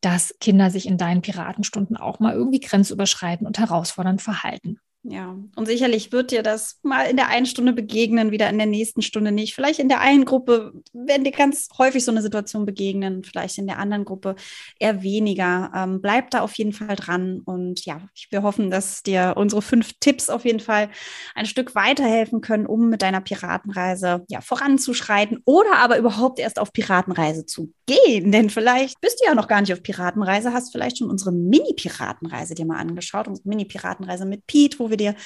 [0.06, 4.78] dass Kinder sich in deinen Piratenstunden auch mal irgendwie grenzüberschreitend und herausfordernd verhalten.
[5.08, 8.66] Ja, und sicherlich wird dir das mal in der einen Stunde begegnen, wieder in der
[8.66, 9.54] nächsten Stunde nicht.
[9.54, 13.68] Vielleicht in der einen Gruppe werden dir ganz häufig so eine Situation begegnen, vielleicht in
[13.68, 14.34] der anderen Gruppe
[14.80, 15.70] eher weniger.
[15.76, 17.40] Ähm, bleib da auf jeden Fall dran.
[17.44, 18.00] Und ja,
[18.30, 20.88] wir hoffen, dass dir unsere fünf Tipps auf jeden Fall
[21.36, 26.72] ein Stück weiterhelfen können, um mit deiner Piratenreise ja, voranzuschreiten oder aber überhaupt erst auf
[26.72, 28.32] Piratenreise zu gehen.
[28.32, 32.56] Denn vielleicht bist du ja noch gar nicht auf Piratenreise, hast vielleicht schon unsere Mini-Piratenreise
[32.56, 35.16] dir mal angeschaut, unsere Mini-Piratenreise mit Pete, wo wir wir dir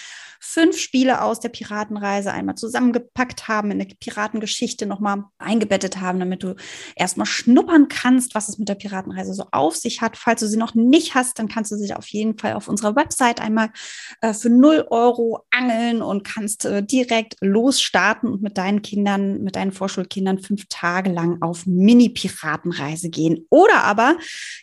[0.40, 6.42] fünf Spiele aus der Piratenreise einmal zusammengepackt haben, in eine Piratengeschichte nochmal eingebettet haben, damit
[6.42, 6.56] du
[6.96, 10.16] erstmal schnuppern kannst, was es mit der Piratenreise so auf sich hat.
[10.16, 12.96] Falls du sie noch nicht hast, dann kannst du sie auf jeden Fall auf unserer
[12.96, 13.70] Website einmal
[14.22, 19.56] äh, für 0 Euro angeln und kannst äh, direkt losstarten und mit deinen Kindern, mit
[19.56, 23.46] deinen Vorschulkindern fünf Tage lang auf Mini-Piratenreise gehen.
[23.50, 24.16] Oder aber,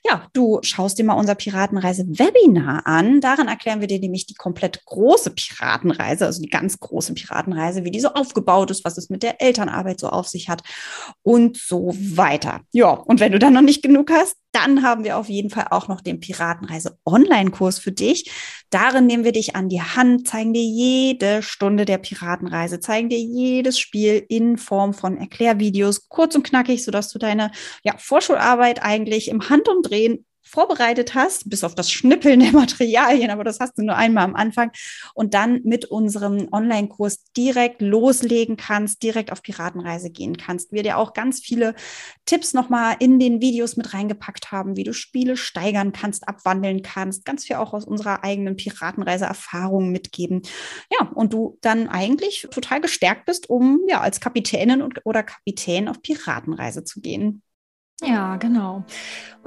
[0.04, 3.22] ja, du schaust dir mal unser Piratenreise-Webinar an.
[3.22, 7.92] Darin erklären wir dir nämlich die komplett große Piratenreise, also die ganz große Piratenreise, wie
[7.92, 10.64] die so aufgebaut ist, was es mit der Elternarbeit so auf sich hat
[11.22, 12.62] und so weiter.
[12.72, 15.68] Ja, und wenn du dann noch nicht genug hast, dann haben wir auf jeden Fall
[15.70, 18.32] auch noch den Piratenreise Online-Kurs für dich.
[18.72, 23.20] Darin nehmen wir dich an die Hand, zeigen dir jede Stunde der Piratenreise, zeigen dir
[23.20, 27.52] jedes Spiel in Form von Erklärvideos, kurz und knackig, sodass du deine
[27.84, 33.60] ja, Vorschularbeit eigentlich im Handumdrehen vorbereitet hast, bis auf das Schnippeln der Materialien, aber das
[33.60, 34.72] hast du nur einmal am Anfang
[35.14, 40.72] und dann mit unserem Online-Kurs direkt loslegen kannst, direkt auf Piratenreise gehen kannst.
[40.72, 41.76] Wir dir auch ganz viele
[42.26, 47.26] Tipps nochmal in den Videos mit reingepackt haben, wie du Spiele steigern kannst, abwandeln kannst,
[47.26, 50.42] ganz viel auch aus unserer eigenen Piratenreise-Erfahrung mitgeben.
[50.92, 56.02] Ja, und du dann eigentlich total gestärkt bist, um ja als Kapitänin oder Kapitän auf
[56.02, 57.42] Piratenreise zu gehen.
[58.04, 58.84] Ja, genau.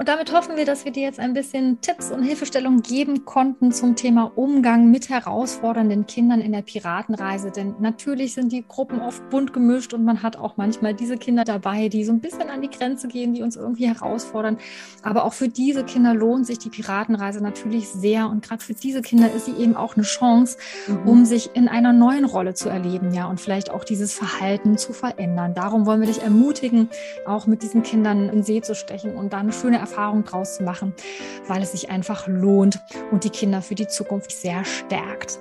[0.01, 3.71] Und damit hoffen wir, dass wir dir jetzt ein bisschen Tipps und Hilfestellungen geben konnten
[3.71, 7.51] zum Thema Umgang mit herausfordernden Kindern in der Piratenreise.
[7.51, 11.43] Denn natürlich sind die Gruppen oft bunt gemischt und man hat auch manchmal diese Kinder
[11.43, 14.57] dabei, die so ein bisschen an die Grenze gehen, die uns irgendwie herausfordern.
[15.03, 18.27] Aber auch für diese Kinder lohnt sich die Piratenreise natürlich sehr.
[18.27, 21.07] Und gerade für diese Kinder ist sie eben auch eine Chance, mhm.
[21.07, 24.93] um sich in einer neuen Rolle zu erleben, ja, und vielleicht auch dieses Verhalten zu
[24.93, 25.53] verändern.
[25.53, 26.89] Darum wollen wir dich ermutigen,
[27.27, 30.93] auch mit diesen Kindern See zu stechen und da eine schöne Erfahrung draus zu machen,
[31.47, 32.79] weil es sich einfach lohnt
[33.11, 35.39] und die Kinder für die Zukunft sehr stärkt.